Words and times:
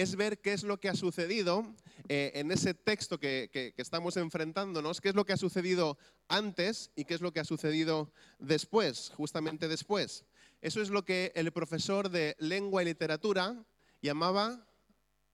es 0.00 0.16
ver 0.16 0.40
qué 0.40 0.52
es 0.52 0.62
lo 0.62 0.80
que 0.80 0.88
ha 0.88 0.94
sucedido 0.94 1.74
eh, 2.08 2.32
en 2.34 2.50
ese 2.50 2.74
texto 2.74 3.18
que, 3.18 3.50
que 3.52 3.74
estamos 3.76 4.16
enfrentándonos, 4.16 5.00
qué 5.00 5.10
es 5.10 5.14
lo 5.14 5.24
que 5.24 5.32
ha 5.32 5.36
sucedido 5.36 5.98
antes 6.28 6.90
y 6.96 7.04
qué 7.04 7.14
es 7.14 7.20
lo 7.20 7.32
que 7.32 7.40
ha 7.40 7.44
sucedido 7.44 8.12
después, 8.38 9.12
justamente 9.16 9.68
después. 9.68 10.24
Eso 10.60 10.82
es 10.82 10.90
lo 10.90 11.04
que 11.04 11.32
el 11.34 11.52
profesor 11.52 12.10
de 12.10 12.36
lengua 12.38 12.82
y 12.82 12.86
literatura 12.86 13.64
llamaba 14.02 14.66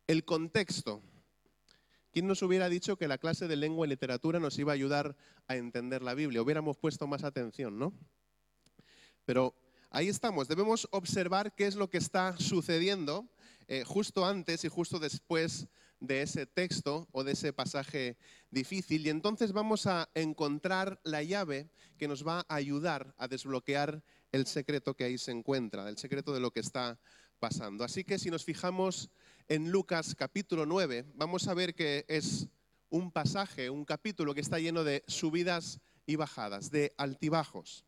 el 0.06 0.24
contexto. 0.24 1.02
¿Quién 2.12 2.26
nos 2.26 2.42
hubiera 2.42 2.68
dicho 2.68 2.96
que 2.96 3.08
la 3.08 3.18
clase 3.18 3.48
de 3.48 3.56
lengua 3.56 3.86
y 3.86 3.90
literatura 3.90 4.40
nos 4.40 4.58
iba 4.58 4.72
a 4.72 4.74
ayudar 4.74 5.16
a 5.48 5.56
entender 5.56 6.02
la 6.02 6.14
Biblia? 6.14 6.40
Hubiéramos 6.40 6.76
puesto 6.76 7.06
más 7.06 7.24
atención, 7.24 7.78
¿no? 7.78 7.92
Pero 9.24 9.54
ahí 9.90 10.08
estamos, 10.08 10.48
debemos 10.48 10.88
observar 10.92 11.54
qué 11.54 11.66
es 11.66 11.74
lo 11.74 11.90
que 11.90 11.98
está 11.98 12.36
sucediendo 12.38 13.28
eh, 13.68 13.84
justo 13.84 14.24
antes 14.24 14.64
y 14.64 14.68
justo 14.68 14.98
después 14.98 15.68
de 16.00 16.22
ese 16.22 16.46
texto 16.46 17.08
o 17.12 17.24
de 17.24 17.32
ese 17.32 17.52
pasaje 17.52 18.16
difícil 18.50 19.06
y 19.06 19.10
entonces 19.10 19.52
vamos 19.52 19.86
a 19.86 20.08
encontrar 20.14 21.00
la 21.04 21.22
llave 21.22 21.70
que 21.98 22.08
nos 22.08 22.26
va 22.26 22.44
a 22.48 22.54
ayudar 22.54 23.14
a 23.16 23.28
desbloquear 23.28 24.02
el 24.32 24.46
secreto 24.46 24.94
que 24.94 25.04
ahí 25.04 25.18
se 25.18 25.32
encuentra, 25.32 25.88
el 25.88 25.96
secreto 25.96 26.32
de 26.34 26.40
lo 26.40 26.50
que 26.50 26.60
está 26.60 26.98
pasando. 27.38 27.84
Así 27.84 28.04
que 28.04 28.18
si 28.18 28.30
nos 28.30 28.44
fijamos 28.44 29.10
en 29.48 29.70
Lucas 29.70 30.14
capítulo 30.14 30.66
9, 30.66 31.06
vamos 31.14 31.48
a 31.48 31.54
ver 31.54 31.74
que 31.74 32.04
es 32.08 32.48
un 32.88 33.10
pasaje, 33.10 33.70
un 33.70 33.84
capítulo 33.84 34.34
que 34.34 34.40
está 34.40 34.58
lleno 34.58 34.84
de 34.84 35.02
subidas 35.06 35.80
y 36.06 36.16
bajadas, 36.16 36.70
de 36.70 36.94
altibajos. 36.98 37.84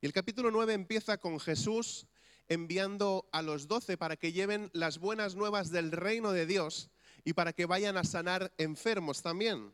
Y 0.00 0.06
el 0.06 0.12
capítulo 0.12 0.50
9 0.50 0.74
empieza 0.74 1.18
con 1.18 1.40
Jesús 1.40 2.06
enviando 2.48 3.28
a 3.32 3.42
los 3.42 3.68
doce 3.68 3.96
para 3.96 4.16
que 4.16 4.32
lleven 4.32 4.70
las 4.72 4.98
buenas 4.98 5.34
nuevas 5.34 5.70
del 5.70 5.92
reino 5.92 6.32
de 6.32 6.46
Dios 6.46 6.90
y 7.24 7.32
para 7.34 7.52
que 7.52 7.66
vayan 7.66 7.96
a 7.96 8.04
sanar 8.04 8.52
enfermos 8.58 9.22
también. 9.22 9.72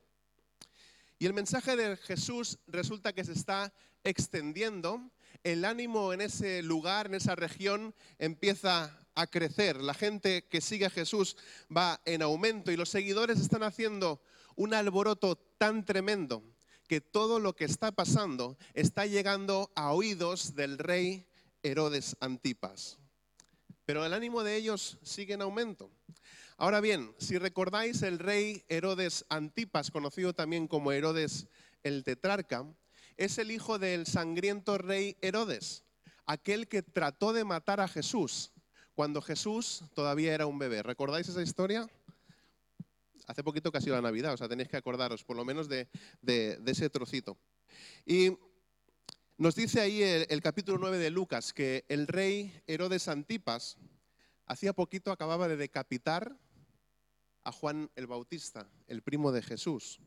Y 1.19 1.27
el 1.27 1.35
mensaje 1.35 1.77
de 1.77 1.97
Jesús 1.97 2.59
resulta 2.67 3.13
que 3.13 3.25
se 3.25 3.33
está 3.33 3.73
extendiendo, 4.03 5.11
el 5.43 5.65
ánimo 5.65 6.13
en 6.13 6.21
ese 6.21 6.63
lugar, 6.63 7.07
en 7.07 7.15
esa 7.15 7.35
región, 7.35 7.95
empieza 8.19 8.99
a 9.15 9.27
crecer. 9.27 9.77
La 9.81 9.95
gente 9.95 10.47
que 10.49 10.61
sigue 10.61 10.87
a 10.87 10.91
Jesús 10.91 11.37
va 11.75 12.01
en 12.05 12.23
aumento 12.23 12.73
y 12.73 12.77
los 12.77 12.89
seguidores 12.89 13.41
están 13.41 13.63
haciendo 13.63 14.21
un 14.57 14.75
alboroto 14.75 15.37
tan 15.59 15.85
tremendo 15.85 16.43
que 16.89 17.01
todo 17.01 17.39
lo 17.39 17.55
que 17.55 17.65
está 17.65 17.93
pasando 17.93 18.59
está 18.75 19.07
llegando 19.07 19.71
a 19.75 19.93
oídos 19.93 20.55
del 20.55 20.79
rey 20.79 21.27
Herodes 21.65 22.17
Antipas. 22.21 22.99
Pero 23.85 24.07
el 24.07 24.13
ánimo 24.13 24.45
de 24.45 24.55
ellos 24.55 24.99
sigue 25.03 25.35
en 25.35 25.43
aumento. 25.43 25.91
Ahora 26.57 26.81
bien, 26.81 27.13
si 27.19 27.37
recordáis, 27.39 28.03
el 28.03 28.21
rey 28.21 28.65
Herodes 28.69 29.25
Antipas, 29.29 29.91
conocido 29.91 30.33
también 30.33 30.69
como 30.69 30.93
Herodes 30.93 31.49
el 31.83 32.05
tetrarca, 32.05 32.65
es 33.17 33.39
el 33.39 33.51
hijo 33.51 33.79
del 33.81 34.07
sangriento 34.07 34.79
rey 34.79 35.17
Herodes, 35.21 35.85
aquel 36.27 36.69
que 36.69 36.83
trató 36.83 37.33
de 37.33 37.45
matar 37.45 37.81
a 37.81 37.89
Jesús 37.89 38.53
cuando 38.95 39.21
Jesús 39.21 39.85
todavía 39.95 40.35
era 40.35 40.47
un 40.47 40.59
bebé. 40.59 40.83
¿Recordáis 40.83 41.29
esa 41.29 41.43
historia? 41.43 41.89
Hace 43.27 43.43
poquito 43.43 43.73
que 43.73 43.79
ha 43.79 43.81
sido 43.81 43.97
la 43.97 44.03
Navidad, 44.03 44.35
o 44.35 44.37
sea, 44.37 44.49
tenéis 44.49 44.69
que 44.69 44.77
acordaros 44.77 45.25
por 45.25 45.37
lo 45.37 45.45
menos 45.45 45.69
de, 45.69 45.89
ese 46.67 46.91
trocito. 46.91 47.37
Y 48.07 48.37
nos 49.37 49.57
dice 49.57 49.81
ahí 49.81 50.03
el, 50.03 50.41
capítulo 50.43 50.79
9 50.79 50.99
de 50.99 51.11
Lucas 51.11 51.53
que 51.53 51.85
el 51.89 52.07
rey 52.07 52.53
Herodes 52.67 53.09
Antipas 53.09 53.77
hacía 54.47 54.73
poquito 54.73 55.11
acababa 55.11 55.49
de 55.49 55.57
decapitar 55.57 56.37
a 57.43 57.51
Juan 57.51 57.91
el 57.97 58.07
Bautista, 58.07 58.69
el 58.87 59.03
primo 59.03 59.33
de 59.33 59.43
Jesús. 59.43 60.01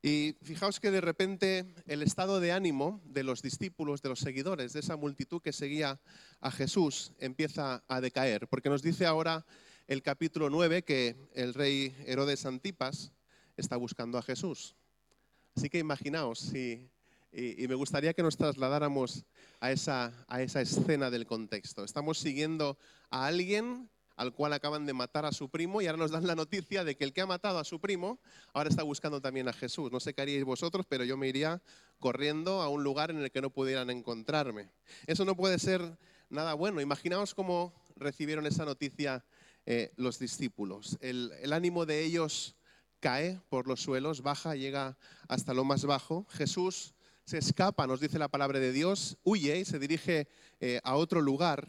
Y 0.00 0.36
fijaos 0.42 0.80
que 0.80 0.90
de 0.90 1.00
repente 1.00 1.74
el 1.86 2.02
estado 2.02 2.40
de 2.40 2.52
ánimo 2.52 3.02
de 3.04 3.24
los 3.24 3.42
discípulos, 3.42 4.00
de 4.00 4.08
los 4.08 4.20
seguidores, 4.20 4.72
de 4.72 4.80
esa 4.80 4.96
multitud 4.96 5.42
que 5.42 5.52
seguía 5.52 6.00
a 6.40 6.50
Jesús, 6.50 7.12
empieza 7.18 7.84
a 7.86 8.00
decaer, 8.00 8.48
porque 8.48 8.70
nos 8.70 8.82
dice 8.82 9.06
ahora 9.06 9.44
el 9.86 10.02
capítulo 10.02 10.48
9 10.48 10.82
que 10.82 11.14
el 11.34 11.52
rey 11.52 11.94
Herodes 12.06 12.46
Antipas 12.46 13.12
está 13.56 13.76
buscando 13.76 14.16
a 14.16 14.22
Jesús. 14.22 14.74
Así 15.54 15.68
que 15.68 15.78
imaginaos, 15.78 16.38
y, 17.32 17.66
me 17.66 17.74
gustaría 17.74 18.12
que 18.12 18.22
nos 18.22 18.36
trasladáramos 18.36 19.24
a 19.60 19.72
esa, 19.72 20.12
a 20.28 20.42
esa 20.42 20.60
escena 20.60 21.10
del 21.10 21.26
contexto. 21.26 21.82
Estamos 21.82 22.18
siguiendo 22.18 22.76
a 23.10 23.26
alguien 23.26 23.88
al 24.16 24.34
cual 24.34 24.52
acaban 24.52 24.84
de 24.84 24.92
matar 24.92 25.24
a 25.24 25.32
su 25.32 25.48
primo 25.48 25.80
y 25.80 25.86
ahora 25.86 25.98
nos 25.98 26.10
dan 26.10 26.26
la 26.26 26.34
noticia 26.34 26.84
de 26.84 26.96
que 26.96 27.04
el 27.04 27.14
que 27.14 27.22
ha 27.22 27.26
matado 27.26 27.58
a 27.58 27.64
su 27.64 27.80
primo 27.80 28.20
ahora 28.52 28.68
está 28.68 28.82
buscando 28.82 29.22
también 29.22 29.48
a 29.48 29.52
Jesús. 29.54 29.90
No 29.90 30.00
sé 30.00 30.12
qué 30.12 30.22
haríais 30.22 30.44
vosotros, 30.44 30.84
pero 30.86 31.04
yo 31.04 31.16
me 31.16 31.28
iría 31.28 31.62
corriendo 31.98 32.60
a 32.60 32.68
un 32.68 32.84
lugar 32.84 33.10
en 33.10 33.22
el 33.22 33.30
que 33.30 33.40
no 33.40 33.50
pudieran 33.50 33.88
encontrarme. 33.88 34.70
Eso 35.06 35.24
no 35.24 35.34
puede 35.34 35.58
ser 35.58 35.96
nada 36.28 36.52
bueno. 36.52 36.80
Imaginaos 36.80 37.34
cómo 37.34 37.72
recibieron 37.96 38.46
esa 38.46 38.66
noticia 38.66 39.24
eh, 39.64 39.92
los 39.96 40.18
discípulos. 40.18 40.98
El, 41.00 41.32
el 41.40 41.52
ánimo 41.54 41.86
de 41.86 42.04
ellos 42.04 42.56
cae 43.00 43.40
por 43.48 43.66
los 43.66 43.80
suelos, 43.80 44.20
baja, 44.20 44.54
llega 44.54 44.98
hasta 45.28 45.54
lo 45.54 45.64
más 45.64 45.84
bajo. 45.86 46.26
Jesús 46.30 46.94
se 47.24 47.38
escapa, 47.38 47.86
nos 47.86 48.00
dice 48.00 48.18
la 48.18 48.28
palabra 48.28 48.58
de 48.58 48.72
Dios, 48.72 49.16
huye 49.22 49.58
y 49.58 49.64
se 49.64 49.78
dirige 49.78 50.28
eh, 50.60 50.80
a 50.84 50.96
otro 50.96 51.20
lugar 51.20 51.68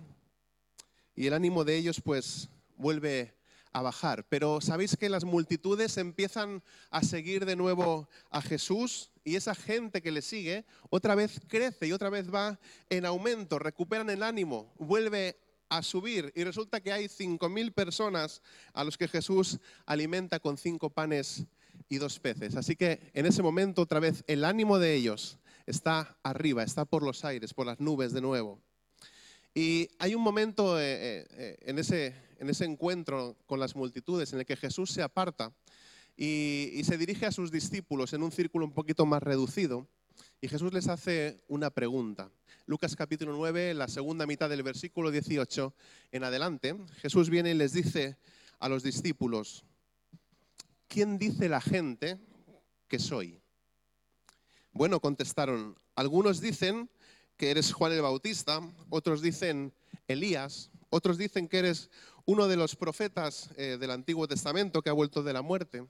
y 1.15 1.27
el 1.27 1.33
ánimo 1.33 1.63
de 1.63 1.75
ellos 1.77 2.01
pues 2.01 2.49
vuelve 2.75 3.35
a 3.71 3.81
bajar. 3.81 4.25
Pero 4.29 4.61
sabéis 4.61 4.95
que 4.97 5.09
las 5.09 5.23
multitudes 5.23 5.97
empiezan 5.97 6.63
a 6.89 7.03
seguir 7.03 7.45
de 7.45 7.55
nuevo 7.55 8.07
a 8.29 8.41
Jesús 8.41 9.11
y 9.23 9.35
esa 9.35 9.55
gente 9.55 10.01
que 10.01 10.11
le 10.11 10.21
sigue 10.21 10.65
otra 10.89 11.15
vez 11.15 11.41
crece 11.47 11.87
y 11.87 11.91
otra 11.91 12.09
vez 12.09 12.33
va 12.33 12.59
en 12.89 13.05
aumento, 13.05 13.59
recuperan 13.59 14.09
el 14.09 14.23
ánimo, 14.23 14.73
vuelve 14.77 15.37
a 15.69 15.81
subir 15.81 16.31
y 16.35 16.43
resulta 16.43 16.81
que 16.81 16.91
hay 16.91 17.07
cinco 17.07 17.49
mil 17.49 17.71
personas 17.71 18.41
a 18.73 18.83
los 18.83 18.97
que 18.97 19.07
Jesús 19.07 19.59
alimenta 19.85 20.39
con 20.39 20.57
cinco 20.57 20.89
panes 20.89 21.45
y 21.89 21.97
dos 21.97 22.19
peces. 22.19 22.55
Así 22.55 22.75
que 22.75 23.11
en 23.13 23.25
ese 23.25 23.41
momento 23.41 23.81
otra 23.81 23.99
vez 23.99 24.23
el 24.27 24.45
ánimo 24.45 24.77
de 24.77 24.93
ellos 24.93 25.39
está 25.65 26.17
arriba, 26.23 26.63
está 26.63 26.85
por 26.85 27.03
los 27.03 27.23
aires, 27.25 27.53
por 27.53 27.65
las 27.65 27.79
nubes 27.79 28.13
de 28.13 28.21
nuevo. 28.21 28.61
Y 29.55 29.89
hay 29.99 30.15
un 30.15 30.21
momento 30.23 30.79
eh, 30.79 30.83
eh, 30.83 31.27
eh, 31.31 31.57
en, 31.61 31.77
ese, 31.77 32.15
en 32.39 32.49
ese 32.49 32.65
encuentro 32.65 33.37
con 33.45 33.59
las 33.59 33.75
multitudes 33.75 34.33
en 34.33 34.39
el 34.39 34.45
que 34.45 34.55
Jesús 34.55 34.89
se 34.89 35.03
aparta 35.03 35.53
y, 36.17 36.81
se 36.83 36.97
dirige 36.97 37.25
a 37.25 37.31
sus 37.31 37.51
discípulos 37.51 38.13
en 38.13 38.23
un 38.23 38.31
círculo 38.31 38.65
un 38.65 38.73
poquito 38.73 39.05
más 39.05 39.21
reducido. 39.21 39.87
Y 40.41 40.47
Jesús 40.47 40.73
les 40.73 40.87
hace 40.87 41.43
una 41.47 41.69
pregunta. 41.69 42.31
Lucas 42.65 42.95
capítulo 42.95 43.33
9, 43.33 43.73
la 43.73 43.87
segunda 43.87 44.25
mitad 44.25 44.49
del 44.49 44.63
versículo 44.63 45.11
18 45.11 45.73
en 46.11 46.23
adelante, 46.23 46.75
Jesús 46.97 47.29
viene 47.29 47.51
y 47.51 47.53
les 47.53 47.73
dice 47.73 48.17
a 48.59 48.69
los 48.69 48.83
discípulos, 48.83 49.65
¿quién 50.87 51.17
dice 51.17 51.49
la 51.49 51.61
gente 51.61 52.17
que 52.87 52.99
soy? 52.99 53.42
Bueno, 54.75 54.99
contestaron, 54.99 55.77
algunos 55.93 56.41
dicen 56.41 56.89
que 57.37 57.51
eres 57.51 57.71
Juan 57.71 57.91
el 57.91 58.01
Bautista, 58.01 58.59
otros 58.89 59.21
dicen 59.21 59.71
Elías, 60.07 60.71
otros 60.89 61.19
dicen 61.19 61.47
que 61.47 61.59
eres 61.59 61.91
uno 62.25 62.47
de 62.47 62.55
los 62.55 62.75
profetas 62.75 63.51
eh, 63.55 63.77
del 63.79 63.91
Antiguo 63.91 64.27
Testamento 64.27 64.81
que 64.81 64.89
ha 64.89 64.93
vuelto 64.93 65.21
de 65.21 65.31
la 65.31 65.43
muerte. 65.43 65.85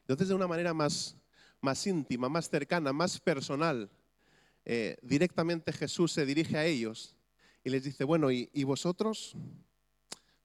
Entonces, 0.00 0.28
de 0.28 0.34
una 0.34 0.46
manera 0.46 0.74
más, 0.74 1.16
más 1.62 1.86
íntima, 1.86 2.28
más 2.28 2.50
cercana, 2.50 2.92
más 2.92 3.18
personal, 3.18 3.88
eh, 4.66 4.98
directamente 5.00 5.72
Jesús 5.72 6.12
se 6.12 6.26
dirige 6.26 6.58
a 6.58 6.66
ellos 6.66 7.16
y 7.64 7.70
les 7.70 7.82
dice, 7.82 8.04
bueno, 8.04 8.30
¿y, 8.30 8.50
¿y 8.52 8.64
vosotros? 8.64 9.34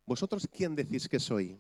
¿Vosotros 0.06 0.48
quién 0.50 0.74
decís 0.74 1.10
que 1.10 1.20
soy? 1.20 1.60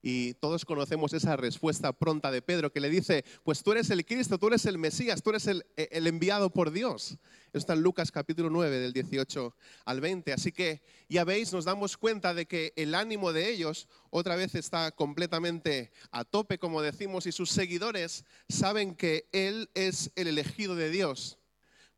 Y 0.00 0.34
todos 0.34 0.64
conocemos 0.64 1.12
esa 1.12 1.36
respuesta 1.36 1.92
pronta 1.92 2.30
de 2.30 2.40
Pedro 2.40 2.72
que 2.72 2.80
le 2.80 2.88
dice, 2.88 3.24
pues 3.42 3.62
tú 3.62 3.72
eres 3.72 3.90
el 3.90 4.06
Cristo, 4.06 4.38
tú 4.38 4.46
eres 4.46 4.64
el 4.66 4.78
Mesías, 4.78 5.22
tú 5.22 5.30
eres 5.30 5.48
el, 5.48 5.64
enviado 5.76 6.50
por 6.50 6.70
Dios. 6.70 7.18
Esto 7.46 7.58
está 7.58 7.72
en 7.72 7.82
Lucas 7.82 8.12
capítulo 8.12 8.48
9 8.48 8.78
del 8.78 8.92
18 8.92 9.56
al 9.86 10.00
20. 10.00 10.32
Así 10.32 10.52
que 10.52 10.82
ya 11.08 11.24
veis, 11.24 11.52
nos 11.52 11.64
damos 11.64 11.96
cuenta 11.96 12.32
de 12.32 12.46
que 12.46 12.72
el 12.76 12.94
ánimo 12.94 13.32
de 13.32 13.50
ellos 13.50 13.88
otra 14.10 14.36
vez 14.36 14.54
está 14.54 14.92
completamente 14.92 15.90
a 16.12 16.24
tope, 16.24 16.58
como 16.58 16.80
decimos, 16.80 17.26
y 17.26 17.32
sus 17.32 17.50
seguidores 17.50 18.24
saben 18.48 18.94
que 18.94 19.26
Él 19.32 19.68
es 19.74 20.12
el 20.14 20.28
elegido 20.28 20.76
de 20.76 20.90
Dios. 20.90 21.38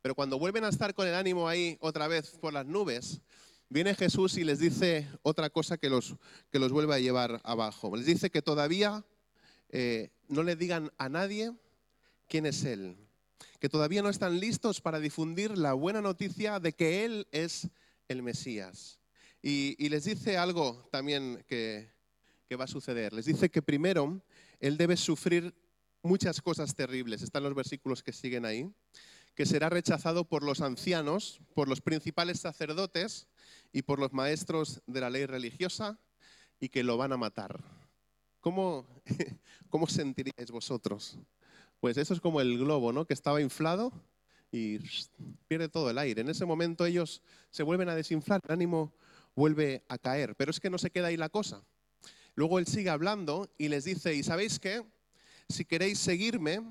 Pero 0.01 0.15
cuando 0.15 0.39
vuelven 0.39 0.63
a 0.63 0.69
estar 0.69 0.95
con 0.95 1.07
el 1.07 1.13
ánimo 1.13 1.47
ahí 1.47 1.77
otra 1.79 2.07
vez 2.07 2.31
por 2.41 2.51
las 2.51 2.65
nubes, 2.65 3.21
viene 3.71 3.95
Jesús 3.95 4.37
y 4.37 4.43
les 4.43 4.59
dice 4.59 5.07
otra 5.23 5.49
cosa 5.49 5.77
que 5.77 5.89
los, 5.89 6.15
que 6.51 6.59
los 6.59 6.73
vuelve 6.73 6.93
a 6.93 6.99
llevar 6.99 7.39
abajo. 7.43 7.95
Les 7.95 8.05
dice 8.05 8.29
que 8.29 8.41
todavía 8.41 9.05
eh, 9.69 10.11
no 10.27 10.43
le 10.43 10.57
digan 10.57 10.91
a 10.97 11.07
nadie 11.07 11.53
quién 12.27 12.45
es 12.45 12.65
Él, 12.65 12.97
que 13.59 13.69
todavía 13.69 14.01
no 14.01 14.09
están 14.09 14.41
listos 14.41 14.81
para 14.81 14.99
difundir 14.99 15.57
la 15.57 15.71
buena 15.71 16.01
noticia 16.01 16.59
de 16.59 16.73
que 16.73 17.05
Él 17.05 17.27
es 17.31 17.69
el 18.09 18.21
Mesías. 18.21 18.99
Y, 19.41 19.87
les 19.89 20.03
dice 20.03 20.37
algo 20.37 20.87
también 20.91 21.43
que, 21.47 21.89
que 22.47 22.57
va 22.57 22.65
a 22.65 22.67
suceder. 22.67 23.13
Les 23.13 23.25
dice 23.25 23.49
que 23.49 23.61
primero 23.61 24.21
él 24.59 24.77
debe 24.77 24.95
sufrir 24.97 25.55
muchas 26.03 26.41
cosas 26.41 26.75
terribles. 26.75 27.23
Están 27.23 27.41
los 27.41 27.55
versículos 27.55 28.03
que 28.03 28.13
siguen 28.13 28.45
ahí. 28.45 28.69
Que 29.33 29.47
será 29.47 29.69
rechazado 29.69 30.25
por 30.25 30.43
los 30.43 30.61
ancianos, 30.61 31.41
por 31.55 31.67
los 31.67 31.81
principales 31.81 32.39
sacerdotes 32.41 33.27
y 33.71 33.81
por 33.81 33.99
los 33.99 34.13
maestros 34.13 34.81
de 34.87 35.01
la 35.01 35.09
ley 35.09 35.25
religiosa 35.25 35.99
y 36.59 36.69
que 36.69 36.83
lo 36.83 36.97
van 36.97 37.13
a 37.13 37.17
matar. 37.17 37.63
¿Cómo, 38.39 38.87
cómo 39.69 39.87
sentiríais 39.87 40.51
vosotros? 40.51 41.17
Pues 41.79 41.97
eso 41.97 42.13
es 42.13 42.21
como 42.21 42.41
el 42.41 42.57
globo, 42.57 42.93
¿no? 42.93 43.05
Que 43.05 43.13
estaba 43.13 43.41
inflado 43.41 43.91
y 44.51 44.79
pierde 45.47 45.69
todo 45.69 45.89
el 45.89 45.97
aire. 45.97 46.21
En 46.21 46.29
ese 46.29 46.45
momento 46.45 46.85
ellos 46.85 47.21
se 47.49 47.63
vuelven 47.63 47.89
a 47.89 47.95
desinflar, 47.95 48.41
el 48.45 48.53
ánimo 48.53 48.93
vuelve 49.35 49.83
a 49.87 49.97
caer. 49.97 50.35
Pero 50.35 50.51
es 50.51 50.59
que 50.59 50.69
no 50.69 50.77
se 50.77 50.91
queda 50.91 51.07
ahí 51.07 51.17
la 51.17 51.29
cosa. 51.29 51.63
Luego 52.35 52.59
él 52.59 52.67
sigue 52.67 52.89
hablando 52.89 53.49
y 53.57 53.67
les 53.67 53.85
dice, 53.85 54.13
¿y 54.13 54.23
sabéis 54.23 54.59
qué? 54.59 54.83
Si 55.49 55.65
queréis 55.65 55.99
seguirme, 55.99 56.61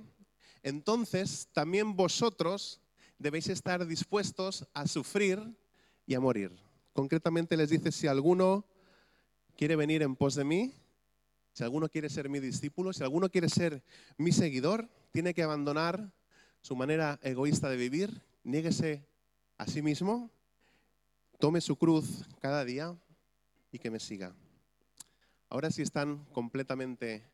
entonces 0.63 1.49
también 1.53 1.97
vosotros 1.97 2.81
debéis 3.19 3.49
estar 3.49 3.87
dispuestos 3.87 4.67
a 4.73 4.87
sufrir 4.87 5.41
y 6.07 6.15
a 6.15 6.21
morir. 6.21 6.70
Concretamente 6.93 7.57
les 7.57 7.71
dice, 7.71 7.93
si 7.93 8.07
alguno 8.07 8.65
quiere 9.57 9.77
venir 9.77 10.03
en 10.03 10.17
pos 10.17 10.35
de 10.35 10.45
mí, 10.45 10.75
si 11.53 11.65
alguno 11.65 11.89
quiere 11.89 12.09
ser 12.09 12.29
mi 12.29 12.41
discípulo, 12.41 12.93
si 12.93 13.03
alguno 13.03 13.29
quiere 13.29 13.49
ser 13.49 13.83
mi 14.17 14.33
seguidor, 14.33 14.89
tiene 15.11 15.35
que 15.35 15.43
abandonar 15.43 16.13
su 16.63 16.77
manera 16.77 17.19
egoísta 17.23 17.69
de 17.69 17.77
vivir, 17.77 18.23
niéguese 18.45 19.07
a 19.59 19.67
sí 19.67 19.83
mismo, 19.83 20.31
tome 21.39 21.61
su 21.61 21.77
cruz 21.77 22.25
cada 22.41 22.65
día 22.65 22.97
y 23.73 23.79
que 23.79 23.91
me 23.91 24.01
siga. 24.01 24.35
Ahora 25.49 25.71
sí 25.71 25.83
están 25.83 26.25
completamente 26.27 27.25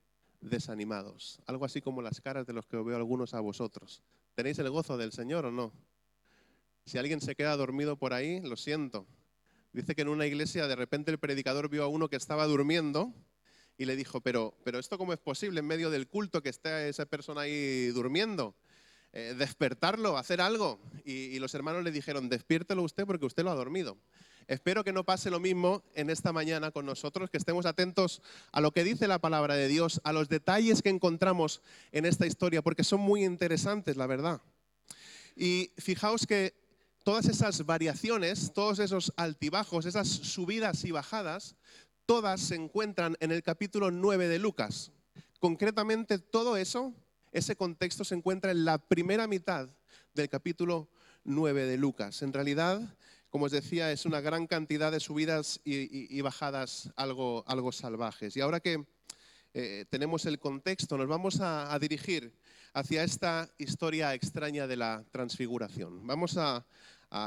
desanimados, 0.40 1.40
algo 1.46 1.64
así 1.64 1.80
como 1.80 2.02
las 2.02 2.20
caras 2.20 2.46
de 2.46 2.52
los 2.52 2.66
que 2.66 2.76
veo 2.76 2.96
algunos 2.96 3.34
a 3.34 3.40
vosotros. 3.40 4.02
¿Tenéis 4.34 4.58
el 4.58 4.70
gozo 4.70 4.96
del 4.96 5.12
Señor 5.12 5.46
o 5.46 5.50
no? 5.50 5.72
Si 6.84 6.98
alguien 6.98 7.20
se 7.20 7.34
queda 7.34 7.56
dormido 7.56 7.96
por 7.96 8.12
ahí, 8.12 8.40
lo 8.40 8.56
siento. 8.56 9.06
Dice 9.76 9.94
que 9.94 10.00
en 10.00 10.08
una 10.08 10.24
iglesia 10.24 10.66
de 10.68 10.74
repente 10.74 11.10
el 11.10 11.18
predicador 11.18 11.68
vio 11.68 11.84
a 11.84 11.86
uno 11.86 12.08
que 12.08 12.16
estaba 12.16 12.46
durmiendo 12.46 13.12
y 13.76 13.84
le 13.84 13.94
dijo, 13.94 14.22
pero, 14.22 14.54
pero 14.64 14.78
esto 14.78 14.96
cómo 14.96 15.12
es 15.12 15.18
posible 15.18 15.60
en 15.60 15.66
medio 15.66 15.90
del 15.90 16.08
culto 16.08 16.42
que 16.42 16.48
esté 16.48 16.88
esa 16.88 17.04
persona 17.04 17.42
ahí 17.42 17.88
durmiendo. 17.88 18.54
Eh, 19.12 19.34
despertarlo, 19.36 20.16
hacer 20.16 20.40
algo. 20.40 20.80
Y, 21.04 21.38
los 21.40 21.54
hermanos 21.54 21.84
le 21.84 21.90
dijeron, 21.90 22.30
despiértelo 22.30 22.82
usted 22.84 23.04
porque 23.04 23.26
usted 23.26 23.44
lo 23.44 23.50
ha 23.50 23.54
dormido. 23.54 23.98
Espero 24.46 24.82
que 24.82 24.94
no 24.94 25.04
pase 25.04 25.30
lo 25.30 25.40
mismo 25.40 25.84
en 25.94 26.08
esta 26.08 26.32
mañana 26.32 26.70
con 26.70 26.86
nosotros, 26.86 27.28
que 27.28 27.36
estemos 27.36 27.66
atentos 27.66 28.22
a 28.52 28.62
lo 28.62 28.72
que 28.72 28.82
dice 28.82 29.06
la 29.06 29.18
palabra 29.18 29.56
de 29.56 29.68
Dios, 29.68 30.00
a 30.04 30.14
los 30.14 30.30
detalles 30.30 30.80
que 30.80 30.88
encontramos 30.88 31.60
en 31.92 32.06
esta 32.06 32.26
historia, 32.26 32.62
porque 32.62 32.82
son 32.82 33.00
muy 33.00 33.26
interesantes, 33.26 33.98
la 33.98 34.06
verdad. 34.06 34.40
Y 35.36 35.72
fijaos 35.76 36.26
que 36.26 36.65
todas 37.06 37.28
esas 37.28 37.64
variaciones, 37.64 38.52
todos 38.52 38.80
esos 38.80 39.12
altibajos, 39.16 39.86
esas 39.86 40.08
subidas 40.08 40.84
y 40.84 40.90
bajadas, 40.90 41.54
todas 42.04 42.40
se 42.40 42.56
encuentran 42.56 43.16
en 43.20 43.30
el 43.30 43.44
capítulo 43.44 43.92
9 43.92 44.26
de 44.26 44.40
Lucas. 44.40 44.90
Concretamente 45.38 46.18
todo 46.18 46.56
eso 46.56 46.92
ese 47.30 47.54
contexto 47.54 48.02
se 48.02 48.16
encuentra 48.16 48.50
en 48.50 48.64
la 48.64 48.78
primera 48.78 49.28
mitad 49.28 49.68
del 50.14 50.28
capítulo 50.28 50.88
9 51.22 51.66
de 51.66 51.76
Lucas. 51.76 52.22
En 52.22 52.32
realidad, 52.32 52.82
como 53.30 53.44
os 53.44 53.52
decía, 53.52 53.92
es 53.92 54.04
una 54.04 54.20
gran 54.20 54.48
cantidad 54.48 54.90
de 54.90 54.98
subidas 54.98 55.60
y, 55.62 56.20
bajadas 56.22 56.90
algo, 56.96 57.44
salvajes. 57.70 58.36
Y 58.36 58.40
ahora 58.40 58.58
que 58.58 58.84
eh, 59.54 59.84
tenemos 59.90 60.26
el 60.26 60.40
contexto, 60.40 60.98
nos 60.98 61.06
vamos 61.06 61.38
a, 61.40 61.78
dirigir 61.78 62.34
hacia 62.74 63.04
esta 63.04 63.48
historia 63.58 64.12
extraña 64.12 64.66
de 64.66 64.76
la 64.76 65.04
transfiguración. 65.12 66.04
Vamos 66.04 66.36
a, 66.36 66.66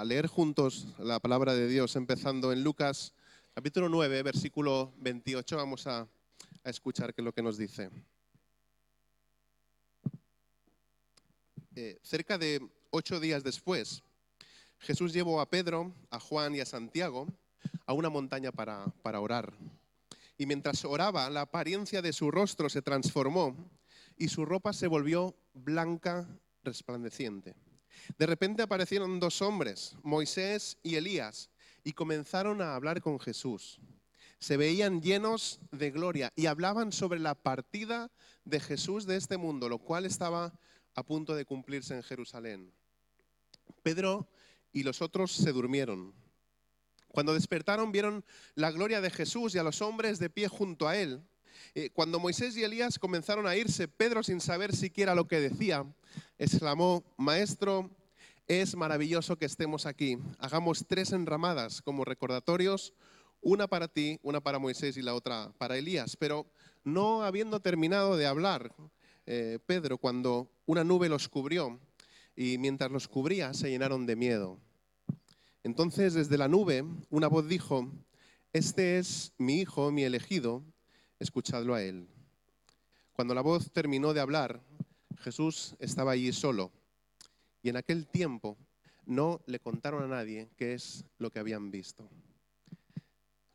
leer 0.06 0.28
juntos 0.28 0.88
la 1.00 1.20
palabra 1.20 1.54
de 1.54 1.68
Dios, 1.68 1.96
empezando 1.96 2.52
en 2.52 2.64
Lucas 2.64 3.14
capítulo 3.54 3.90
9, 3.90 4.24
versículo 4.24 4.94
28. 4.98 5.58
Vamos 5.58 5.88
a, 5.88 6.02
a 6.64 6.70
escuchar 6.70 7.14
qué 7.14 7.22
es 7.22 7.26
lo 7.26 7.34
que 7.34 7.42
nos 7.42 7.58
dice. 7.58 7.90
Eh, 11.76 12.00
cerca 12.04 12.38
de 12.38 12.62
ocho 12.92 13.20
días 13.20 13.44
después, 13.44 14.04
Jesús 14.80 15.12
llevó 15.12 15.42
a 15.42 15.50
Pedro, 15.50 15.94
a 16.10 16.20
Juan 16.20 16.56
y 16.56 16.60
a 16.60 16.66
Santiago 16.66 17.28
a 17.86 17.94
una 17.94 18.10
montaña 18.10 18.52
para, 18.52 18.86
para 19.02 19.20
orar. 19.20 19.54
Y 20.38 20.46
mientras 20.46 20.86
oraba, 20.86 21.30
la 21.30 21.42
apariencia 21.42 22.02
de 22.02 22.14
su 22.14 22.32
rostro 22.32 22.70
se 22.70 22.82
transformó 22.82 23.56
y 24.16 24.28
su 24.28 24.46
ropa 24.46 24.74
se 24.74 24.88
volvió 24.88 25.36
blanca, 25.54 26.28
resplandeciente. 26.64 27.56
De 28.18 28.26
repente 28.26 28.64
aparecieron 28.64 29.20
dos 29.20 29.42
hombres, 29.42 29.96
Moisés 30.04 30.78
y 30.84 30.96
Elías, 30.96 31.50
y 31.84 31.94
comenzaron 31.94 32.62
a 32.62 32.76
hablar 32.76 33.02
con 33.02 33.20
Jesús. 33.20 33.80
Se 34.40 34.58
veían 34.58 35.02
llenos 35.02 35.60
de 35.72 35.92
gloria 35.92 36.32
y 36.36 36.46
hablaban 36.46 36.92
sobre 36.92 37.20
la 37.20 37.36
partida 37.36 38.12
de 38.46 38.60
Jesús 38.60 39.06
de 39.06 39.18
este 39.18 39.38
mundo, 39.38 39.68
lo 39.68 39.80
cual 39.80 40.06
estaba 40.06 40.54
a 40.96 41.04
punto 41.04 41.36
de 41.36 41.46
cumplirse 41.46 41.96
en 41.96 42.04
Jerusalén. 42.04 42.74
Pedro 43.84 44.30
y 44.72 44.84
los 44.84 45.02
otros 45.02 45.32
se 45.32 45.52
durmieron. 45.52 46.14
Cuando 47.10 47.34
despertaron 47.34 47.92
vieron 47.92 48.24
la 48.56 48.72
gloria 48.72 49.02
de 49.02 49.10
Jesús 49.10 49.56
y 49.56 49.58
a 49.58 49.64
los 49.64 49.82
hombres 49.82 50.20
de 50.20 50.30
pie 50.30 50.48
junto 50.48 50.88
a 50.88 50.96
él. 50.96 51.24
Eh, 51.76 51.90
cuando 51.92 52.20
Moisés 52.20 52.56
y 52.58 52.64
Elías 52.64 53.00
comenzaron 53.00 53.48
a 53.48 53.56
irse, 53.56 53.88
Pedro, 53.88 54.24
sin 54.24 54.42
saber 54.42 54.76
siquiera 54.76 55.16
lo 55.16 55.28
que 55.28 55.40
decía, 55.40 55.86
exclamó, 56.38 57.04
Maestro, 57.18 57.90
es 58.48 58.76
maravilloso 58.76 59.38
que 59.38 59.46
estemos 59.46 59.86
aquí. 59.86 60.18
Hagamos 60.40 60.86
tres 60.88 61.12
enramadas 61.12 61.82
como 61.82 62.04
recordatorios, 62.06 62.94
una 63.42 63.68
para 63.68 63.88
ti, 63.88 64.20
una 64.24 64.42
para 64.42 64.60
Moisés 64.60 64.98
y 64.98 65.02
la 65.02 65.14
otra 65.14 65.52
para 65.58 65.78
Elías. 65.78 66.18
Pero 66.18 66.48
no 66.84 67.24
habiendo 67.24 67.60
terminado 67.60 68.18
de 68.18 68.26
hablar, 68.26 68.74
eh, 69.26 69.60
Pedro 69.66 70.00
cuando 70.00 70.50
una 70.66 70.84
nube 70.84 71.08
los 71.10 71.30
cubrió 71.30 71.80
y 72.36 72.58
mientras 72.58 72.90
los 72.90 73.08
cubría 73.08 73.54
se 73.54 73.70
llenaron 73.70 74.08
de 74.08 74.16
miedo. 74.16 74.58
Entonces 75.64 76.16
desde 76.16 76.38
la 76.38 76.48
nube 76.48 76.84
una 77.12 77.28
voz 77.28 77.48
dijo, 77.48 77.92
este 78.54 78.98
es 78.98 79.34
mi 79.38 79.60
hijo, 79.60 79.92
mi 79.92 80.04
elegido, 80.04 80.64
escuchadlo 81.20 81.76
a 81.76 81.84
él. 81.84 82.08
Cuando 83.14 83.36
la 83.36 83.42
voz 83.42 83.72
terminó 83.72 84.14
de 84.14 84.22
hablar, 84.22 84.62
Jesús 85.20 85.76
estaba 85.80 86.14
allí 86.14 86.32
solo 86.32 86.72
y 87.62 87.70
en 87.70 87.78
aquel 87.78 88.08
tiempo 88.08 88.58
no 89.06 89.42
le 89.46 89.60
contaron 89.60 90.04
a 90.04 90.08
nadie 90.08 90.50
qué 90.56 90.74
es 90.74 91.06
lo 91.18 91.30
que 91.30 91.40
habían 91.40 91.72
visto. 91.72 92.10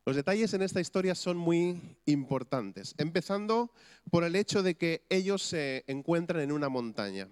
Los 0.06 0.16
detalles 0.16 0.52
en 0.52 0.60
esta 0.60 0.82
historia 0.82 1.14
son 1.14 1.38
muy 1.38 1.80
importantes, 2.04 2.94
empezando 2.98 3.72
por 4.10 4.22
el 4.24 4.36
hecho 4.36 4.62
de 4.62 4.74
que 4.74 5.06
ellos 5.08 5.40
se 5.40 5.82
encuentran 5.86 6.42
en 6.42 6.52
una 6.52 6.68
montaña. 6.68 7.26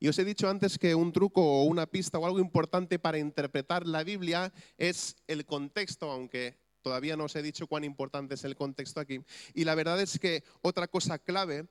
Y 0.00 0.08
os 0.08 0.18
he 0.18 0.24
dicho 0.24 0.48
antes 0.48 0.78
que 0.78 0.94
un 0.94 1.12
truco 1.12 1.42
o 1.42 1.64
una 1.64 1.84
pista 1.84 2.18
o 2.18 2.24
algo 2.24 2.38
importante 2.38 2.98
para 2.98 3.18
interpretar 3.18 3.86
la 3.86 4.04
Biblia 4.04 4.54
es 4.78 5.16
el 5.26 5.44
contexto, 5.44 6.10
aunque 6.10 6.56
todavía 6.84 7.16
no 7.16 7.24
os 7.24 7.34
he 7.34 7.42
dicho 7.42 7.66
cuán 7.66 7.82
importante 7.82 8.34
es 8.34 8.44
el 8.44 8.54
contexto 8.54 9.00
aquí. 9.00 9.20
Y 9.54 9.64
la 9.64 9.74
verdad 9.74 10.00
es 10.00 10.18
que 10.18 10.44
otra 10.60 10.86
cosa 10.86 11.18
clave 11.18 11.66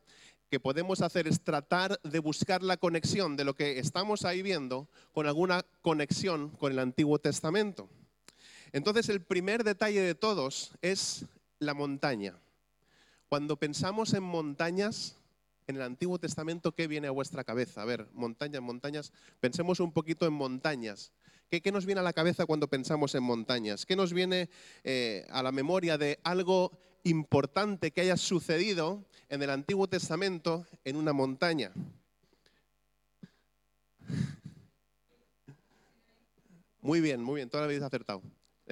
que 0.50 0.60
podemos 0.60 1.02
hacer 1.02 1.28
es 1.28 1.42
tratar 1.42 2.00
de 2.04 2.20
buscar 2.20 2.64
la 2.64 2.78
conexión 2.78 3.38
de 3.38 3.46
lo 3.46 3.56
que 3.56 3.80
estamos 3.80 4.26
ahí 4.26 4.42
viendo 4.42 4.90
con 5.14 5.28
alguna 5.28 5.64
conexión 5.82 6.50
con 6.50 6.72
el 6.72 6.80
Antiguo 6.80 7.20
Testamento. 7.20 7.90
Entonces 8.72 9.08
el 9.10 9.22
primer 9.22 9.64
detalle 9.64 10.02
de 10.02 10.16
todos 10.16 10.72
es 10.82 11.26
la 11.60 11.76
montaña. 11.76 12.40
Cuando 13.30 13.58
pensamos 13.58 14.14
en 14.14 14.24
montañas, 14.24 15.18
en 15.68 15.76
el 15.76 15.82
Antiguo 15.82 16.20
Testamento, 16.20 16.74
¿qué 16.74 16.88
viene 16.88 17.08
a 17.08 17.12
vuestra 17.12 17.44
cabeza? 17.44 17.82
A 17.82 17.86
ver, 17.86 18.08
montañas, 18.14 18.62
montañas, 18.62 19.12
pensemos 19.40 19.80
un 19.80 19.92
poquito 19.92 20.26
en 20.26 20.34
montañas. 20.34 21.12
¿Qué, 21.50 21.72
nos 21.72 21.86
viene 21.86 22.02
a 22.02 22.04
la 22.04 22.14
cabeza 22.14 22.46
cuando 22.48 22.68
pensamos 22.68 23.14
en 23.14 23.24
montañas? 23.24 23.86
¿Qué 23.86 23.96
nos 23.96 24.12
viene 24.12 24.50
eh, 24.84 25.28
a 25.30 25.44
la 25.44 25.52
memoria 25.52 26.00
de 26.00 26.20
algo 26.24 26.72
importante 27.04 27.92
que 27.92 28.02
haya 28.02 28.18
sucedido 28.18 29.06
en 29.30 29.44
el 29.44 29.52
Antiguo 29.52 29.88
Testamento 29.88 30.66
en 30.84 30.96
una 30.96 31.14
montaña? 31.14 31.72
Muy 36.82 37.02
bien, 37.02 37.22
muy 37.22 37.36
bien, 37.36 37.50
todavía 37.50 37.66
habéis 37.66 37.84
acertado. 37.84 38.22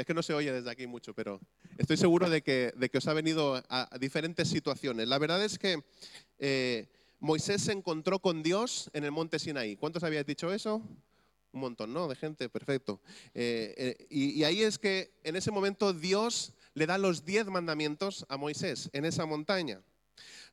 Es 0.02 0.08
que 0.08 0.16
no 0.16 0.24
se 0.24 0.34
oye 0.34 0.52
desde 0.52 0.72
aquí 0.72 0.88
mucho, 0.88 1.14
pero 1.14 1.40
estoy 1.78 1.96
seguro 1.96 2.28
de 2.28 2.42
que, 2.42 2.74
de 2.76 2.90
que 2.90 2.98
os 2.98 3.08
ha 3.08 3.14
venido 3.14 3.62
a, 3.70 3.88
diferentes 4.00 4.48
situaciones. 4.48 5.08
La 5.08 5.20
verdad 5.20 5.46
es 5.46 5.60
que 5.60 5.84
eh, 6.40 6.88
Moisés 7.20 7.62
se 7.62 7.72
encontró 7.72 8.18
con 8.18 8.42
Dios 8.42 8.90
en 8.94 9.04
el 9.04 9.12
monte 9.12 9.38
Sinaí. 9.38 9.76
¿Cuántos 9.76 10.04
habíais 10.04 10.26
dicho 10.26 10.52
eso? 10.52 10.82
Un 11.52 11.62
montón, 11.62 11.94
¿no? 11.94 12.08
De 12.08 12.16
gente, 12.16 12.50
perfecto. 12.50 13.00
Eh, 13.36 13.76
eh, 13.78 14.08
y, 14.10 14.44
ahí 14.44 14.64
es 14.64 14.80
que 14.80 15.14
en 15.24 15.36
ese 15.36 15.52
momento 15.52 15.94
Dios 15.94 16.56
le 16.74 16.88
da 16.88 16.98
los 16.98 17.24
diez 17.24 17.46
mandamientos 17.46 18.26
a 18.28 18.38
Moisés 18.38 18.90
en 18.94 19.06
esa 19.06 19.28
montaña. 19.28 19.84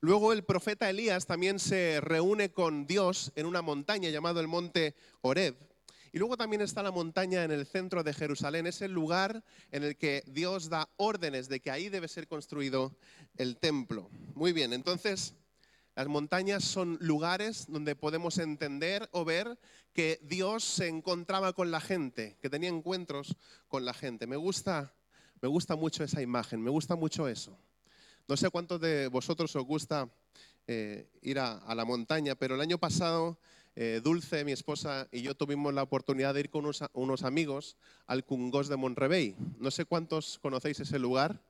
Luego 0.00 0.34
el 0.34 0.44
profeta 0.44 0.90
Elías 0.90 1.24
también 1.24 1.58
se 1.58 2.02
reúne 2.02 2.52
con 2.52 2.86
Dios 2.86 3.32
en 3.34 3.46
una 3.46 3.62
montaña 3.62 4.10
llamado 4.10 4.40
el 4.40 4.46
monte 4.46 4.94
Horeb. 5.22 5.56
Y 6.12 6.18
luego 6.18 6.36
también 6.36 6.62
está 6.62 6.82
la 6.82 6.90
montaña 6.90 7.44
en 7.44 7.50
el 7.50 7.66
centro 7.66 8.02
de 8.02 8.14
Jerusalén, 8.14 8.66
es 8.66 8.82
el 8.82 8.92
lugar 8.92 9.44
en 9.70 9.84
el 9.84 9.96
que 9.96 10.22
Dios 10.26 10.68
da 10.68 10.88
órdenes 10.96 11.48
de 11.48 11.60
que 11.60 11.70
ahí 11.70 11.88
debe 11.88 12.08
ser 12.08 12.26
construido 12.28 12.96
el 13.36 13.58
templo. 13.58 14.10
Muy 14.34 14.52
bien, 14.52 14.72
entonces 14.72 15.34
las 15.98 16.06
montañas 16.06 16.62
son 16.62 16.96
lugares 17.00 17.66
donde 17.68 17.96
podemos 17.96 18.38
entender 18.38 19.08
o 19.10 19.24
ver 19.24 19.58
que 19.92 20.20
Dios 20.22 20.62
se 20.62 20.86
encontraba 20.86 21.52
con 21.52 21.72
la 21.72 21.80
gente, 21.80 22.36
que 22.40 22.48
tenía 22.48 22.68
encuentros 22.68 23.36
con 23.66 23.84
la 23.84 23.92
gente. 23.92 24.28
Me 24.28 24.36
gusta, 24.36 24.94
me 25.42 25.48
gusta 25.48 25.74
mucho 25.74 26.04
esa 26.04 26.22
imagen, 26.22 26.62
me 26.62 26.70
gusta 26.70 26.94
mucho 26.94 27.26
eso. 27.26 27.58
No 28.28 28.36
sé 28.36 28.48
cuántos 28.50 28.80
de 28.80 29.08
vosotros 29.08 29.56
os 29.56 29.64
gusta 29.64 30.08
eh, 30.68 31.08
ir 31.22 31.38
a, 31.38 31.74
la 31.74 31.84
montaña, 31.84 32.34
pero 32.34 32.54
el 32.54 32.60
año 32.60 32.78
pasado 32.78 33.40
eh, 33.80 34.00
Dulce, 34.02 34.44
mi 34.44 34.50
esposa, 34.50 35.06
y 35.12 35.22
yo 35.22 35.36
tuvimos 35.36 35.72
la 35.72 35.84
oportunidad 35.84 36.34
de 36.34 36.40
ir 36.40 36.50
con 36.50 36.64
unos, 36.94 37.22
amigos 37.22 37.76
al 38.08 38.24
Cungos 38.24 38.66
de 38.66 38.76
Monrevey. 38.76 39.36
No 39.60 39.70
sé 39.70 39.84
cuántos 39.84 40.40
conocéis 40.40 40.80
ese 40.80 40.98
lugar. 40.98 41.40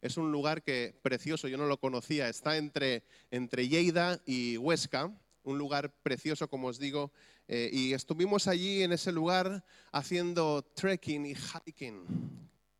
Es 0.00 0.16
un 0.16 0.30
lugar 0.30 0.62
que 0.62 0.94
precioso, 1.02 1.48
yo 1.48 1.58
no 1.58 1.66
lo 1.66 1.78
conocía. 1.78 2.28
Está 2.28 2.56
entre, 2.56 3.02
entre 3.32 3.66
Lleida 3.66 4.20
y 4.24 4.58
Huesca, 4.58 5.10
un 5.42 5.58
lugar 5.58 5.92
precioso, 6.04 6.46
como 6.46 6.68
os 6.68 6.78
digo. 6.78 7.10
Eh, 7.48 7.68
y 7.72 7.94
estuvimos 7.94 8.46
allí 8.46 8.84
en 8.84 8.92
ese 8.92 9.10
lugar 9.10 9.64
haciendo 9.90 10.62
trekking 10.62 11.26
y 11.26 11.34
hiking. 11.34 12.04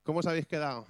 ¿Cómo 0.04 0.21
os 0.21 0.26
habéis 0.28 0.47
quedado? 0.47 0.87